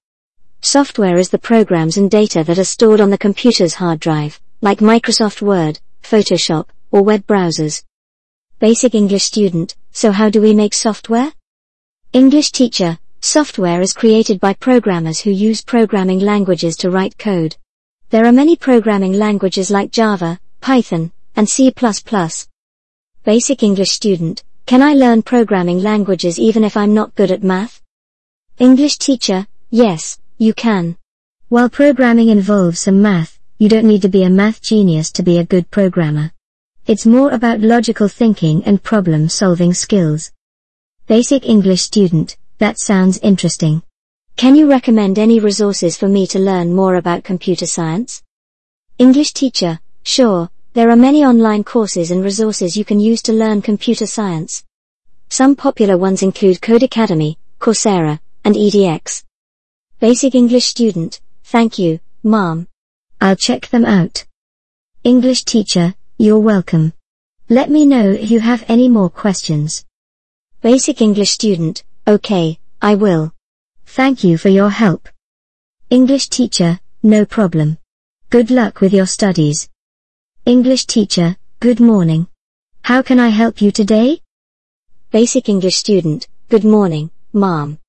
Software 0.61 1.17
is 1.17 1.29
the 1.29 1.37
programs 1.37 1.97
and 1.97 2.09
data 2.09 2.43
that 2.43 2.59
are 2.59 2.63
stored 2.63 3.01
on 3.01 3.09
the 3.09 3.17
computer's 3.17 3.73
hard 3.73 3.99
drive, 3.99 4.39
like 4.61 4.79
Microsoft 4.79 5.41
Word, 5.41 5.79
Photoshop, 6.03 6.67
or 6.91 7.01
web 7.01 7.25
browsers. 7.25 7.83
Basic 8.59 8.93
English 8.93 9.23
student, 9.23 9.75
so 9.91 10.11
how 10.11 10.29
do 10.29 10.41
we 10.41 10.53
make 10.53 10.73
software? 10.73 11.33
English 12.13 12.51
teacher, 12.51 12.99
software 13.21 13.81
is 13.81 13.93
created 13.93 14.39
by 14.39 14.53
programmers 14.53 15.19
who 15.19 15.31
use 15.31 15.61
programming 15.61 16.19
languages 16.19 16.75
to 16.77 16.91
write 16.91 17.17
code. 17.17 17.55
There 18.09 18.25
are 18.25 18.31
many 18.31 18.55
programming 18.55 19.13
languages 19.13 19.71
like 19.71 19.91
Java, 19.91 20.39
Python, 20.59 21.11
and 21.35 21.49
C++. 21.49 21.73
Basic 23.23 23.63
English 23.63 23.91
student, 23.91 24.43
can 24.65 24.81
I 24.81 24.93
learn 24.93 25.21
programming 25.21 25.79
languages 25.81 26.39
even 26.39 26.63
if 26.63 26.75
I'm 26.75 26.93
not 26.93 27.15
good 27.15 27.31
at 27.31 27.43
math? 27.43 27.81
English 28.57 28.97
teacher, 28.97 29.47
yes, 29.69 30.19
you 30.37 30.53
can. 30.53 30.97
While 31.49 31.69
programming 31.69 32.29
involves 32.29 32.79
some 32.79 33.01
math, 33.01 33.39
you 33.57 33.69
don't 33.69 33.87
need 33.87 34.01
to 34.03 34.09
be 34.09 34.23
a 34.23 34.29
math 34.29 34.61
genius 34.61 35.11
to 35.13 35.23
be 35.23 35.37
a 35.37 35.45
good 35.45 35.69
programmer. 35.71 36.31
It's 36.87 37.05
more 37.05 37.29
about 37.29 37.59
logical 37.59 38.07
thinking 38.07 38.63
and 38.65 38.81
problem 38.81 39.29
solving 39.29 39.71
skills. 39.71 40.31
Basic 41.05 41.45
English 41.45 41.83
student, 41.83 42.37
that 42.57 42.79
sounds 42.79 43.19
interesting. 43.19 43.83
Can 44.35 44.55
you 44.55 44.67
recommend 44.67 45.19
any 45.19 45.39
resources 45.39 45.95
for 45.95 46.07
me 46.07 46.25
to 46.27 46.39
learn 46.39 46.73
more 46.73 46.95
about 46.95 47.23
computer 47.23 47.67
science? 47.67 48.23
English 48.97 49.33
teacher, 49.33 49.79
sure, 50.01 50.49
there 50.73 50.89
are 50.89 50.95
many 50.95 51.23
online 51.23 51.63
courses 51.63 52.09
and 52.09 52.23
resources 52.23 52.75
you 52.75 52.83
can 52.83 52.99
use 52.99 53.21
to 53.23 53.33
learn 53.33 53.61
computer 53.61 54.07
science. 54.07 54.63
Some 55.29 55.55
popular 55.55 55.99
ones 55.99 56.23
include 56.23 56.61
Codecademy, 56.61 57.37
Coursera, 57.59 58.19
and 58.43 58.55
edX. 58.55 59.23
Basic 59.99 60.33
English 60.33 60.65
student, 60.65 61.21
thank 61.43 61.77
you, 61.77 61.99
mom. 62.23 62.67
I'll 63.21 63.35
check 63.35 63.69
them 63.69 63.85
out. 63.85 64.25
English 65.03 65.43
teacher, 65.43 65.93
you're 66.21 66.37
welcome. 66.37 66.93
Let 67.49 67.71
me 67.71 67.83
know 67.83 68.11
if 68.11 68.29
you 68.29 68.39
have 68.41 68.63
any 68.67 68.87
more 68.87 69.09
questions. 69.09 69.83
Basic 70.61 71.01
English 71.01 71.31
student, 71.31 71.83
okay, 72.07 72.59
I 72.79 72.93
will. 72.93 73.33
Thank 73.87 74.23
you 74.23 74.37
for 74.37 74.49
your 74.49 74.69
help. 74.69 75.09
English 75.89 76.29
teacher, 76.29 76.79
no 77.01 77.25
problem. 77.25 77.79
Good 78.29 78.51
luck 78.51 78.81
with 78.81 78.93
your 78.93 79.07
studies. 79.07 79.67
English 80.45 80.85
teacher, 80.85 81.37
good 81.59 81.79
morning. 81.79 82.27
How 82.83 83.01
can 83.01 83.19
I 83.19 83.29
help 83.29 83.59
you 83.59 83.71
today? 83.71 84.21
Basic 85.09 85.49
English 85.49 85.77
student, 85.77 86.27
good 86.49 86.63
morning, 86.63 87.09
mom. 87.33 87.79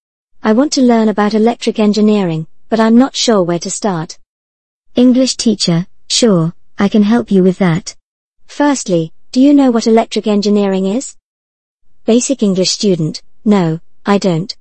I 0.43 0.55
want 0.55 0.73
to 0.73 0.81
learn 0.81 1.11
about 1.11 1.35
electric 1.35 1.79
engineering, 1.79 2.47
but 2.71 2.81
I'm 2.81 2.97
not 2.97 3.15
sure 3.15 3.43
where 3.43 3.59
to 3.59 3.71
start. 3.71 4.19
English 4.95 5.37
teacher, 5.37 5.87
sure, 6.09 6.55
I 6.79 6.89
can 6.89 7.03
help 7.03 7.31
you 7.31 7.43
with 7.43 7.59
that. 7.59 7.95
Firstly, 8.53 9.15
do 9.31 9.41
you 9.41 9.55
know 9.55 9.71
what 9.71 9.87
electric 9.87 10.27
engineering 10.27 10.85
is? 10.85 11.17
Basic 12.05 12.43
English 12.43 12.69
student, 12.69 13.23
no, 13.47 13.81
I 14.05 14.19
don't. 14.19 14.55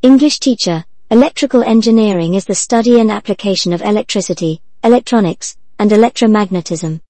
English 0.00 0.38
teacher, 0.38 0.86
electrical 1.10 1.62
engineering 1.62 2.32
is 2.32 2.46
the 2.46 2.54
study 2.54 2.98
and 2.98 3.10
application 3.10 3.74
of 3.74 3.82
electricity, 3.82 4.62
electronics, 4.82 5.58
and 5.78 5.90
electromagnetism. 5.90 7.02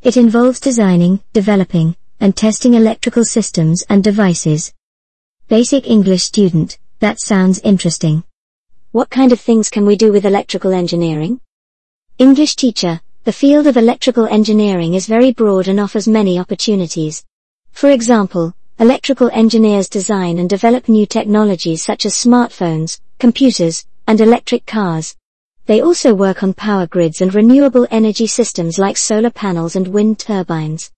It 0.00 0.16
involves 0.16 0.58
designing, 0.58 1.22
developing, 1.34 1.96
and 2.18 2.34
testing 2.34 2.72
electrical 2.72 3.26
systems 3.26 3.84
and 3.90 4.02
devices. 4.02 4.72
Basic 5.48 5.86
English 5.86 6.22
student, 6.22 6.78
that 7.00 7.20
sounds 7.20 7.58
interesting. 7.58 8.24
What 8.92 9.10
kind 9.10 9.32
of 9.32 9.40
things 9.40 9.68
can 9.68 9.84
we 9.84 9.96
do 9.96 10.12
with 10.12 10.24
electrical 10.24 10.72
engineering? 10.72 11.42
English 12.16 12.56
teacher, 12.56 13.02
the 13.28 13.32
field 13.32 13.66
of 13.66 13.76
electrical 13.76 14.26
engineering 14.26 14.94
is 14.94 15.06
very 15.06 15.32
broad 15.32 15.68
and 15.68 15.78
offers 15.78 16.08
many 16.08 16.38
opportunities. 16.38 17.26
For 17.72 17.90
example, 17.90 18.54
electrical 18.78 19.28
engineers 19.34 19.90
design 19.90 20.38
and 20.38 20.48
develop 20.48 20.88
new 20.88 21.04
technologies 21.04 21.82
such 21.82 22.06
as 22.06 22.14
smartphones, 22.14 23.00
computers, 23.18 23.84
and 24.06 24.18
electric 24.18 24.64
cars. 24.64 25.14
They 25.66 25.82
also 25.82 26.14
work 26.14 26.42
on 26.42 26.54
power 26.54 26.86
grids 26.86 27.20
and 27.20 27.34
renewable 27.34 27.86
energy 27.90 28.26
systems 28.26 28.78
like 28.78 28.96
solar 28.96 29.28
panels 29.28 29.76
and 29.76 29.88
wind 29.88 30.18
turbines. 30.18 30.90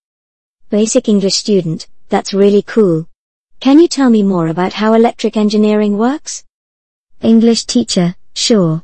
Basic 0.69 1.09
English 1.09 1.35
student, 1.35 1.89
that's 2.07 2.33
really 2.33 2.61
cool. 2.61 3.09
Can 3.59 3.77
you 3.77 3.89
tell 3.89 4.09
me 4.09 4.23
more 4.23 4.47
about 4.47 4.71
how 4.71 4.93
electric 4.93 5.35
engineering 5.35 5.97
works? 5.97 6.45
English 7.21 7.65
teacher, 7.65 8.15
sure. 8.35 8.83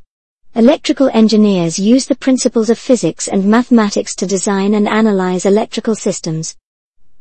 Electrical 0.58 1.08
engineers 1.14 1.78
use 1.78 2.08
the 2.08 2.16
principles 2.16 2.72
of 2.72 2.80
physics 2.80 3.28
and 3.28 3.46
mathematics 3.46 4.16
to 4.16 4.26
design 4.26 4.74
and 4.74 4.88
analyze 4.88 5.46
electrical 5.46 5.94
systems. 5.94 6.56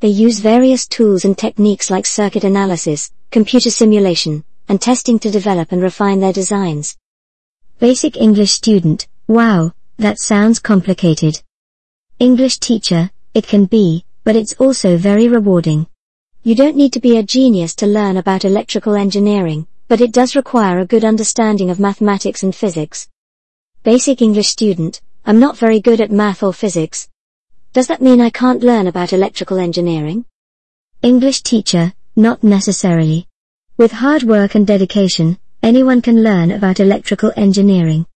They 0.01 0.09
use 0.09 0.41
various 0.41 0.87
tools 0.87 1.27
and 1.27 1.37
techniques 1.37 1.91
like 1.91 2.07
circuit 2.07 2.45
analysis, 2.45 3.13
computer 3.31 3.69
simulation, 3.69 4.43
and 4.71 4.81
testing 4.81 5.19
to 5.19 5.31
develop 5.31 5.73
and 5.73 5.83
refine 5.83 6.21
their 6.21 6.33
designs. 6.33 6.97
Basic 7.79 8.17
English 8.17 8.53
student, 8.53 9.07
wow, 9.29 9.75
that 9.99 10.19
sounds 10.19 10.59
complicated. 10.59 11.43
English 12.19 12.57
teacher, 12.59 13.11
it 13.35 13.47
can 13.47 13.67
be, 13.67 14.07
but 14.25 14.35
it's 14.35 14.55
also 14.55 14.97
very 14.97 15.29
rewarding. 15.29 15.87
You 16.43 16.55
don't 16.55 16.75
need 16.75 16.95
to 16.95 17.01
be 17.01 17.19
a 17.19 17.23
genius 17.23 17.75
to 17.75 17.87
learn 17.87 18.17
about 18.17 18.47
electrical 18.47 18.95
engineering, 18.95 19.67
but 19.89 20.01
it 20.01 20.13
does 20.13 20.37
require 20.37 20.79
a 20.79 20.87
good 20.87 21.05
understanding 21.05 21.69
of 21.69 21.79
mathematics 21.79 22.43
and 22.43 22.55
physics. 22.55 23.11
Basic 23.87 24.21
English 24.21 24.49
student, 24.49 25.01
I'm 25.25 25.39
not 25.39 25.57
very 25.57 25.79
good 25.79 26.01
at 26.01 26.11
math 26.11 26.43
or 26.43 26.53
physics, 26.53 27.09
does 27.73 27.87
that 27.87 28.03
mean 28.03 28.21
I 28.21 28.31
can't 28.31 28.65
learn 28.65 28.89
about 28.89 29.13
electrical 29.13 29.59
engineering? 29.59 30.25
English 31.03 31.43
teacher, 31.43 31.93
not 32.17 32.43
necessarily. 32.43 33.29
With 33.77 33.93
hard 33.93 34.25
work 34.25 34.57
and 34.57 34.67
dedication, 34.67 35.39
anyone 35.63 36.03
can 36.03 36.25
learn 36.25 36.51
about 36.51 36.81
electrical 36.81 37.33
engineering. 37.37 38.07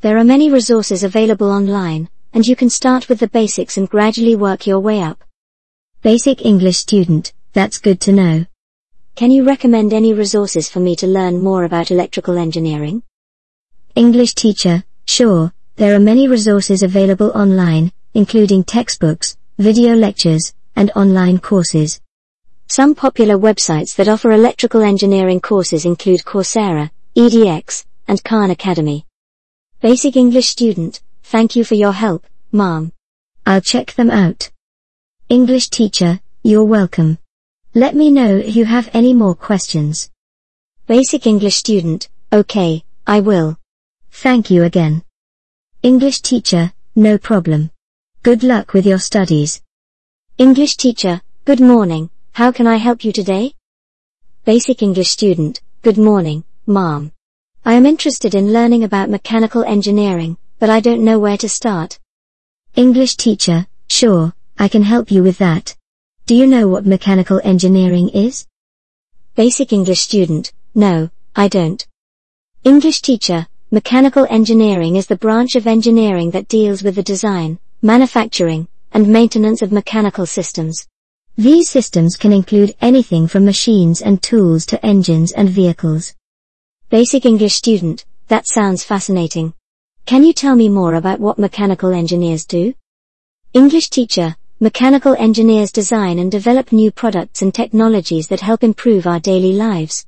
There 0.00 0.16
are 0.16 0.24
many 0.24 0.48
resources 0.50 1.04
available 1.04 1.50
online, 1.50 2.08
and 2.32 2.48
you 2.48 2.56
can 2.56 2.70
start 2.70 3.10
with 3.10 3.20
the 3.20 3.28
basics 3.28 3.76
and 3.76 3.86
gradually 3.86 4.34
work 4.34 4.66
your 4.66 4.80
way 4.80 5.02
up. 5.02 5.22
Basic 6.00 6.46
English 6.46 6.78
student, 6.78 7.34
that's 7.52 7.76
good 7.76 8.00
to 8.00 8.12
know. 8.12 8.46
Can 9.14 9.30
you 9.30 9.44
recommend 9.44 9.92
any 9.92 10.14
resources 10.14 10.70
for 10.70 10.80
me 10.80 10.96
to 10.96 11.06
learn 11.06 11.44
more 11.44 11.64
about 11.64 11.90
electrical 11.90 12.38
engineering? 12.38 13.02
English 13.94 14.34
teacher, 14.34 14.84
sure, 15.08 15.52
there 15.76 15.94
are 15.94 16.00
many 16.00 16.28
resources 16.28 16.82
available 16.82 17.30
online, 17.34 17.90
including 18.14 18.62
textbooks, 18.62 19.36
video 19.58 19.94
lectures, 19.94 20.54
and 20.76 20.90
online 20.94 21.38
courses. 21.38 22.00
Some 22.66 22.94
popular 22.94 23.38
websites 23.38 23.96
that 23.96 24.08
offer 24.08 24.32
electrical 24.32 24.82
engineering 24.82 25.40
courses 25.40 25.84
include 25.84 26.20
Coursera, 26.24 26.90
edX, 27.16 27.84
and 28.06 28.22
Khan 28.22 28.50
Academy. 28.50 29.06
Basic 29.80 30.16
English 30.16 30.48
student, 30.48 31.00
thank 31.22 31.56
you 31.56 31.64
for 31.64 31.74
your 31.74 31.92
help, 31.92 32.26
mom. 32.52 32.92
I'll 33.46 33.60
check 33.60 33.94
them 33.94 34.10
out. 34.10 34.50
English 35.28 35.68
teacher, 35.70 36.20
you're 36.42 36.64
welcome. 36.64 37.18
Let 37.74 37.94
me 37.94 38.10
know 38.10 38.36
if 38.36 38.56
you 38.56 38.64
have 38.64 38.90
any 38.92 39.14
more 39.14 39.34
questions. 39.34 40.10
Basic 40.86 41.26
English 41.26 41.56
student, 41.56 42.08
okay, 42.32 42.82
I 43.06 43.20
will. 43.20 43.57
Thank 44.20 44.50
you 44.50 44.64
again. 44.64 45.04
English 45.80 46.22
teacher, 46.22 46.72
no 46.96 47.18
problem. 47.18 47.70
Good 48.24 48.42
luck 48.42 48.72
with 48.72 48.84
your 48.84 48.98
studies. 48.98 49.62
English 50.38 50.76
teacher, 50.76 51.20
good 51.44 51.60
morning, 51.60 52.10
how 52.32 52.50
can 52.50 52.66
I 52.66 52.78
help 52.78 53.04
you 53.04 53.12
today? 53.12 53.54
Basic 54.44 54.82
English 54.82 55.10
student, 55.10 55.60
good 55.82 55.98
morning, 55.98 56.42
mom. 56.66 57.12
I 57.64 57.74
am 57.74 57.86
interested 57.86 58.34
in 58.34 58.52
learning 58.52 58.82
about 58.82 59.08
mechanical 59.08 59.62
engineering, 59.62 60.36
but 60.58 60.68
I 60.68 60.80
don't 60.80 61.04
know 61.04 61.20
where 61.20 61.38
to 61.38 61.48
start. 61.48 62.00
English 62.74 63.14
teacher, 63.14 63.68
sure, 63.86 64.32
I 64.58 64.66
can 64.66 64.82
help 64.82 65.12
you 65.12 65.22
with 65.22 65.38
that. 65.38 65.76
Do 66.26 66.34
you 66.34 66.48
know 66.48 66.66
what 66.66 66.84
mechanical 66.84 67.40
engineering 67.44 68.08
is? 68.08 68.48
Basic 69.36 69.72
English 69.72 70.00
student, 70.00 70.52
no, 70.74 71.08
I 71.36 71.46
don't. 71.46 71.86
English 72.64 73.00
teacher, 73.02 73.46
mechanical 73.70 74.26
engineering 74.30 74.96
is 74.96 75.06
the 75.06 75.16
branch 75.16 75.54
of 75.54 75.66
engineering 75.66 76.30
that 76.30 76.48
deals 76.48 76.82
with 76.82 76.94
the 76.94 77.02
design, 77.02 77.58
manufacturing, 77.82 78.66
and 78.92 79.06
maintenance 79.06 79.60
of 79.60 79.72
mechanical 79.72 80.24
systems. 80.24 80.86
These 81.36 81.68
systems 81.68 82.16
can 82.16 82.32
include 82.32 82.74
anything 82.80 83.26
from 83.26 83.44
machines 83.44 84.00
and 84.00 84.22
tools 84.22 84.64
to 84.66 84.86
engines 84.86 85.32
and 85.32 85.50
vehicles. 85.50 86.14
Basic 86.88 87.26
English 87.26 87.54
student, 87.54 88.06
that 88.28 88.48
sounds 88.48 88.84
fascinating. 88.84 89.52
Can 90.06 90.24
you 90.24 90.32
tell 90.32 90.56
me 90.56 90.70
more 90.70 90.94
about 90.94 91.20
what 91.20 91.38
mechanical 91.38 91.92
engineers 91.92 92.46
do? 92.46 92.72
English 93.52 93.90
teacher, 93.90 94.34
mechanical 94.60 95.14
engineers 95.18 95.70
design 95.70 96.18
and 96.18 96.32
develop 96.32 96.72
new 96.72 96.90
products 96.90 97.42
and 97.42 97.52
technologies 97.52 98.28
that 98.28 98.40
help 98.40 98.64
improve 98.64 99.06
our 99.06 99.20
daily 99.20 99.52
lives. 99.52 100.06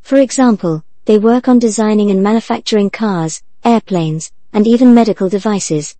For 0.00 0.16
example, 0.16 0.82
they 1.04 1.18
work 1.18 1.48
on 1.48 1.58
designing 1.58 2.10
and 2.10 2.22
manufacturing 2.22 2.88
cars, 2.88 3.42
airplanes, 3.64 4.30
and 4.52 4.66
even 4.66 4.94
medical 4.94 5.28
devices. 5.28 5.96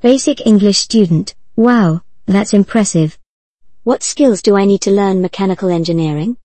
Basic 0.00 0.46
English 0.46 0.78
student, 0.78 1.34
wow, 1.56 2.00
that's 2.26 2.54
impressive. 2.54 3.18
What 3.82 4.02
skills 4.02 4.40
do 4.40 4.56
I 4.56 4.64
need 4.64 4.80
to 4.82 4.90
learn 4.90 5.20
mechanical 5.20 5.68
engineering? 5.68 6.38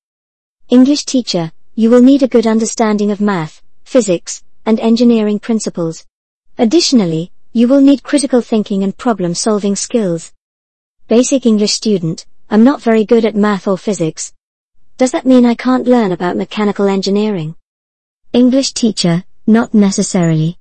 English 0.67 1.05
teacher, 1.05 1.53
you 1.75 1.89
will 1.89 2.01
need 2.01 2.21
a 2.21 2.27
good 2.27 2.45
understanding 2.45 3.11
of 3.11 3.21
math, 3.21 3.61
physics, 3.85 4.43
and 4.65 4.77
engineering 4.81 5.39
principles. 5.39 6.05
Additionally, 6.57 7.31
you 7.53 7.69
will 7.69 7.79
need 7.79 8.03
critical 8.03 8.41
thinking 8.41 8.83
and 8.83 8.97
problem 8.97 9.33
solving 9.33 9.77
skills. 9.77 10.33
Basic 11.07 11.45
English 11.45 11.71
student, 11.71 12.25
I'm 12.49 12.65
not 12.65 12.81
very 12.81 13.05
good 13.05 13.23
at 13.23 13.35
math 13.35 13.67
or 13.67 13.77
physics. 13.77 14.33
Does 14.97 15.11
that 15.11 15.25
mean 15.25 15.45
I 15.45 15.55
can't 15.55 15.87
learn 15.87 16.11
about 16.11 16.35
mechanical 16.35 16.87
engineering? 16.87 17.55
English 18.31 18.73
teacher, 18.73 19.23
not 19.47 19.73
necessarily. 19.73 20.55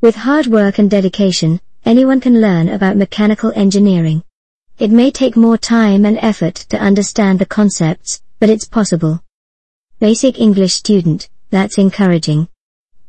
With 0.00 0.16
hard 0.16 0.48
work 0.48 0.80
and 0.80 0.90
dedication, 0.90 1.60
anyone 1.84 2.20
can 2.20 2.40
learn 2.40 2.68
about 2.68 2.96
mechanical 2.96 3.52
engineering. 3.54 4.24
It 4.80 4.90
may 4.90 5.12
take 5.12 5.36
more 5.36 5.56
time 5.56 6.04
and 6.04 6.18
effort 6.18 6.56
to 6.70 6.80
understand 6.80 7.38
the 7.38 7.46
concepts, 7.46 8.20
but 8.40 8.50
it's 8.50 8.66
possible. 8.66 9.22
Basic 10.00 10.40
English 10.40 10.74
student, 10.74 11.28
that's 11.50 11.78
encouraging. 11.78 12.48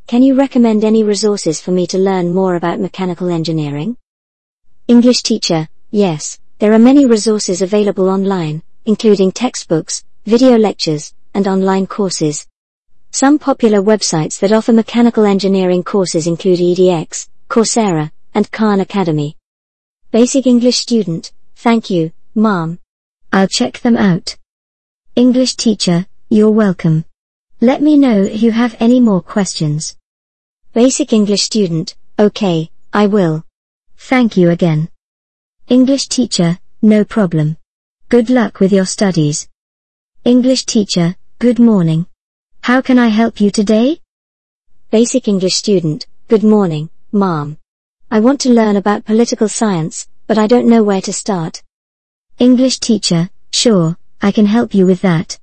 Can 0.05 0.21
you 0.21 0.35
recommend 0.35 0.83
any 0.83 1.01
resources 1.03 1.59
for 1.59 1.71
me 1.71 1.87
to 1.87 1.97
learn 1.97 2.35
more 2.35 2.53
about 2.53 2.79
mechanical 2.79 3.29
engineering? 3.29 3.97
English 4.87 5.23
teacher, 5.23 5.67
yes, 5.89 6.37
there 6.59 6.73
are 6.73 6.77
many 6.77 7.07
resources 7.07 7.63
available 7.63 8.09
online, 8.09 8.61
including 8.85 9.31
textbooks, 9.31 10.05
video 10.25 10.55
lectures, 10.55 11.15
and 11.33 11.47
online 11.47 11.87
courses. 11.87 12.45
Some 13.15 13.37
popular 13.37 13.79
websites 13.79 14.39
that 14.39 14.51
offer 14.51 14.73
mechanical 14.73 15.23
engineering 15.23 15.83
courses 15.83 16.25
include 16.25 16.57
EDX, 16.57 17.29
Coursera, 17.47 18.09
and 18.33 18.51
Khan 18.51 18.79
Academy. 18.79 19.37
Basic 20.09 20.47
English 20.47 20.77
student, 20.77 21.31
thank 21.55 21.91
you, 21.91 22.11
mom. 22.33 22.79
I'll 23.31 23.47
check 23.47 23.79
them 23.81 23.97
out. 23.97 24.35
English 25.15 25.57
teacher, 25.57 26.07
you're 26.29 26.49
welcome. 26.49 27.05
Let 27.61 27.83
me 27.83 27.97
know 27.97 28.23
if 28.23 28.41
you 28.41 28.51
have 28.51 28.75
any 28.79 28.99
more 28.99 29.21
questions. 29.21 29.95
Basic 30.73 31.13
English 31.13 31.43
student, 31.43 31.95
okay, 32.17 32.71
I 32.91 33.05
will. 33.05 33.43
Thank 33.95 34.37
you 34.37 34.49
again. 34.49 34.89
English 35.67 36.07
teacher, 36.07 36.57
no 36.81 37.05
problem. 37.05 37.57
Good 38.09 38.31
luck 38.31 38.59
with 38.59 38.73
your 38.73 38.87
studies. 38.87 39.47
English 40.25 40.65
teacher, 40.65 41.15
good 41.37 41.59
morning. 41.59 42.07
How 42.63 42.79
can 42.79 42.97
I 42.97 43.09
help 43.09 43.41
you 43.41 43.51
today? 43.51 43.99
Basic 44.89 45.27
English 45.27 45.55
student, 45.55 46.07
good 46.29 46.45
morning, 46.45 46.89
mom. 47.11 47.57
I 48.09 48.21
want 48.21 48.39
to 48.39 48.53
learn 48.53 48.77
about 48.77 49.03
political 49.03 49.49
science, 49.49 50.07
but 50.27 50.37
I 50.37 50.47
don't 50.47 50.69
know 50.69 50.81
where 50.81 51.01
to 51.01 51.11
start. 51.11 51.61
English 52.39 52.79
teacher, 52.79 53.29
sure, 53.51 53.97
I 54.21 54.31
can 54.31 54.45
help 54.45 54.73
you 54.73 54.85
with 54.85 55.01
that. 55.01 55.37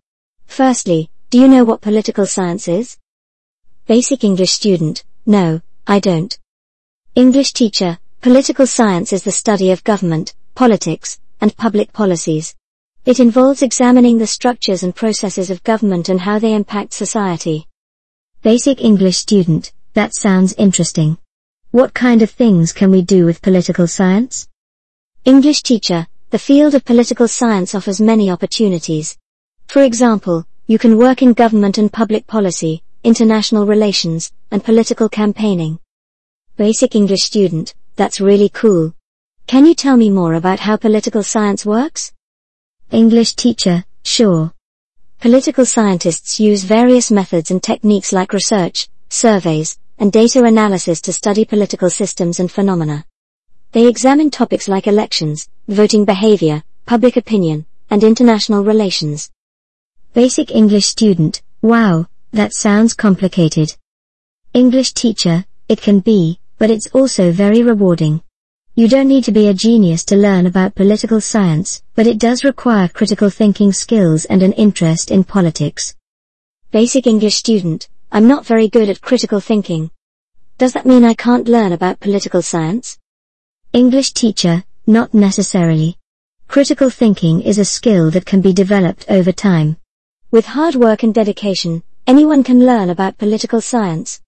Firstly, 0.46 1.10
do 1.28 1.38
you 1.38 1.46
know 1.46 1.62
what 1.62 1.82
political 1.82 2.24
science 2.24 2.68
is? 2.68 2.96
Basic 3.86 4.24
English 4.24 4.52
student, 4.52 5.04
no, 5.26 5.60
I 5.86 6.00
don't. 6.00 6.38
English 7.14 7.52
teacher, 7.52 7.98
political 8.22 8.66
science 8.66 9.12
is 9.12 9.24
the 9.24 9.38
study 9.42 9.72
of 9.72 9.84
government, 9.84 10.32
politics, 10.54 11.20
and 11.38 11.54
public 11.54 11.92
policies. 11.92 12.54
It 13.06 13.18
involves 13.18 13.62
examining 13.62 14.18
the 14.18 14.26
structures 14.26 14.82
and 14.82 14.94
processes 14.94 15.48
of 15.48 15.64
government 15.64 16.10
and 16.10 16.20
how 16.20 16.38
they 16.38 16.54
impact 16.54 16.92
society. 16.92 17.66
Basic 18.42 18.82
English 18.82 19.16
student, 19.16 19.72
that 19.94 20.14
sounds 20.14 20.52
interesting. 20.58 21.16
What 21.70 21.94
kind 21.94 22.20
of 22.20 22.30
things 22.30 22.74
can 22.74 22.90
we 22.90 23.00
do 23.00 23.24
with 23.24 23.40
political 23.40 23.86
science? 23.86 24.48
English 25.24 25.62
teacher, 25.62 26.06
the 26.28 26.38
field 26.38 26.74
of 26.74 26.84
political 26.84 27.26
science 27.26 27.74
offers 27.74 28.02
many 28.02 28.30
opportunities. 28.30 29.16
For 29.66 29.82
example, 29.82 30.46
you 30.66 30.78
can 30.78 30.98
work 30.98 31.22
in 31.22 31.32
government 31.32 31.78
and 31.78 31.90
public 31.90 32.26
policy, 32.26 32.82
international 33.02 33.64
relations, 33.64 34.30
and 34.50 34.62
political 34.62 35.08
campaigning. 35.08 35.78
Basic 36.56 36.94
English 36.94 37.22
student, 37.22 37.74
that's 37.96 38.20
really 38.20 38.50
cool. 38.50 38.94
Can 39.46 39.64
you 39.64 39.74
tell 39.74 39.96
me 39.96 40.10
more 40.10 40.34
about 40.34 40.60
how 40.60 40.76
political 40.76 41.22
science 41.22 41.64
works? 41.64 42.12
English 42.92 43.34
teacher, 43.36 43.84
sure. 44.02 44.52
Political 45.20 45.64
scientists 45.64 46.40
use 46.40 46.64
various 46.64 47.08
methods 47.12 47.52
and 47.52 47.62
techniques 47.62 48.12
like 48.12 48.32
research, 48.32 48.88
surveys, 49.08 49.78
and 49.98 50.10
data 50.10 50.42
analysis 50.42 51.00
to 51.02 51.12
study 51.12 51.44
political 51.44 51.88
systems 51.88 52.40
and 52.40 52.50
phenomena. 52.50 53.04
They 53.70 53.86
examine 53.86 54.28
topics 54.28 54.66
like 54.66 54.88
elections, 54.88 55.48
voting 55.68 56.04
behavior, 56.04 56.64
public 56.84 57.16
opinion, 57.16 57.64
and 57.90 58.02
international 58.02 58.64
relations. 58.64 59.30
Basic 60.12 60.50
English 60.50 60.86
student, 60.86 61.42
wow, 61.62 62.06
that 62.32 62.52
sounds 62.54 62.94
complicated. 62.94 63.72
English 64.52 64.94
teacher, 64.94 65.44
it 65.68 65.80
can 65.80 66.00
be, 66.00 66.40
but 66.58 66.70
it's 66.72 66.88
also 66.88 67.30
very 67.30 67.62
rewarding. 67.62 68.20
You 68.80 68.88
don't 68.88 69.08
need 69.08 69.24
to 69.24 69.30
be 69.30 69.48
a 69.48 69.52
genius 69.52 70.04
to 70.04 70.16
learn 70.16 70.46
about 70.46 70.74
political 70.74 71.20
science, 71.20 71.82
but 71.94 72.06
it 72.06 72.16
does 72.16 72.44
require 72.44 72.88
critical 72.88 73.28
thinking 73.28 73.74
skills 73.74 74.24
and 74.24 74.42
an 74.42 74.54
interest 74.54 75.10
in 75.10 75.22
politics. 75.22 75.94
Basic 76.70 77.06
English 77.06 77.36
student, 77.36 77.90
I'm 78.10 78.26
not 78.26 78.46
very 78.46 78.68
good 78.68 78.88
at 78.88 79.02
critical 79.02 79.38
thinking. 79.38 79.90
Does 80.56 80.72
that 80.72 80.86
mean 80.86 81.04
I 81.04 81.12
can't 81.12 81.46
learn 81.46 81.72
about 81.72 82.00
political 82.00 82.40
science? 82.40 82.96
English 83.74 84.14
teacher, 84.14 84.64
not 84.86 85.12
necessarily. 85.12 85.98
Critical 86.48 86.88
thinking 86.88 87.42
is 87.42 87.58
a 87.58 87.66
skill 87.66 88.10
that 88.12 88.24
can 88.24 88.40
be 88.40 88.54
developed 88.54 89.04
over 89.10 89.30
time. 89.30 89.76
With 90.30 90.46
hard 90.46 90.74
work 90.74 91.02
and 91.02 91.12
dedication, 91.12 91.82
anyone 92.06 92.42
can 92.42 92.64
learn 92.64 92.88
about 92.88 93.18
political 93.18 93.60
science. 93.60 94.22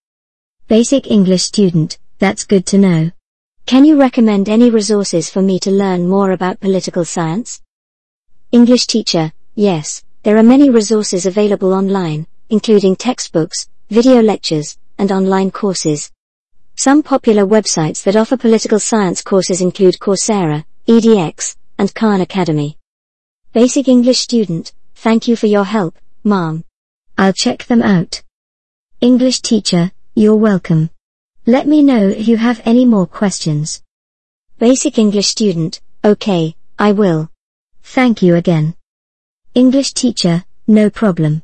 Basic 0.69 1.11
English 1.11 1.45
student, 1.45 1.99
that's 2.19 2.45
good 2.45 2.67
to 2.67 2.77
know. 2.77 3.13
Can 3.67 3.85
you 3.85 3.99
recommend 3.99 4.49
any 4.49 4.71
resources 4.71 5.31
for 5.31 5.41
me 5.41 5.59
to 5.61 5.71
learn 5.71 6.09
more 6.09 6.33
about 6.33 6.61
political 6.61 7.05
science? 7.05 7.63
English 8.51 8.87
teacher, 8.87 9.33
yes, 9.55 10.03
there 10.25 10.37
are 10.37 10.43
many 10.43 10.69
resources 10.69 11.25
available 11.27 11.73
online, 11.73 12.27
including 12.51 12.97
textbooks, 12.97 13.69
video 13.89 14.21
lectures, 14.21 14.77
and 14.99 15.11
online 15.11 15.51
courses. 15.51 16.11
Some 16.75 17.03
popular 17.03 17.47
websites 17.47 18.03
that 18.03 18.17
offer 18.17 18.37
political 18.37 18.79
science 18.79 19.23
courses 19.23 19.61
include 19.61 19.99
Coursera, 19.99 20.65
EDX, 20.87 21.57
and 21.79 21.95
Khan 21.95 22.21
Academy. 22.21 22.77
Basic 23.53 23.89
English 23.89 24.21
student, 24.21 24.73
thank 24.97 25.29
you 25.29 25.37
for 25.37 25.47
your 25.47 25.65
help, 25.65 25.97
mom. 26.25 26.65
I'll 27.17 27.33
check 27.33 27.65
them 27.65 27.83
out. 27.83 28.23
English 29.01 29.41
teacher, 29.41 29.93
you're 30.15 30.37
welcome. 30.37 30.91
Let 31.47 31.67
me 31.67 31.83
know 31.83 32.09
if 32.09 32.29
you 32.29 32.37
have 32.37 32.63
any 32.65 32.85
more 32.85 33.05
questions. 33.05 33.83
Basic 34.61 34.97
English 34.97 35.27
student, 35.27 35.81
okay, 36.05 36.55
I 36.79 36.93
will. 36.93 37.31
Thank 37.83 38.23
you 38.23 38.37
again. 38.37 38.77
English 39.53 39.93
teacher, 39.93 40.45
no 40.69 40.89
problem. 40.89 41.43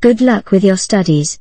Good 0.00 0.20
luck 0.20 0.50
with 0.50 0.64
your 0.64 0.76
studies. 0.76 1.40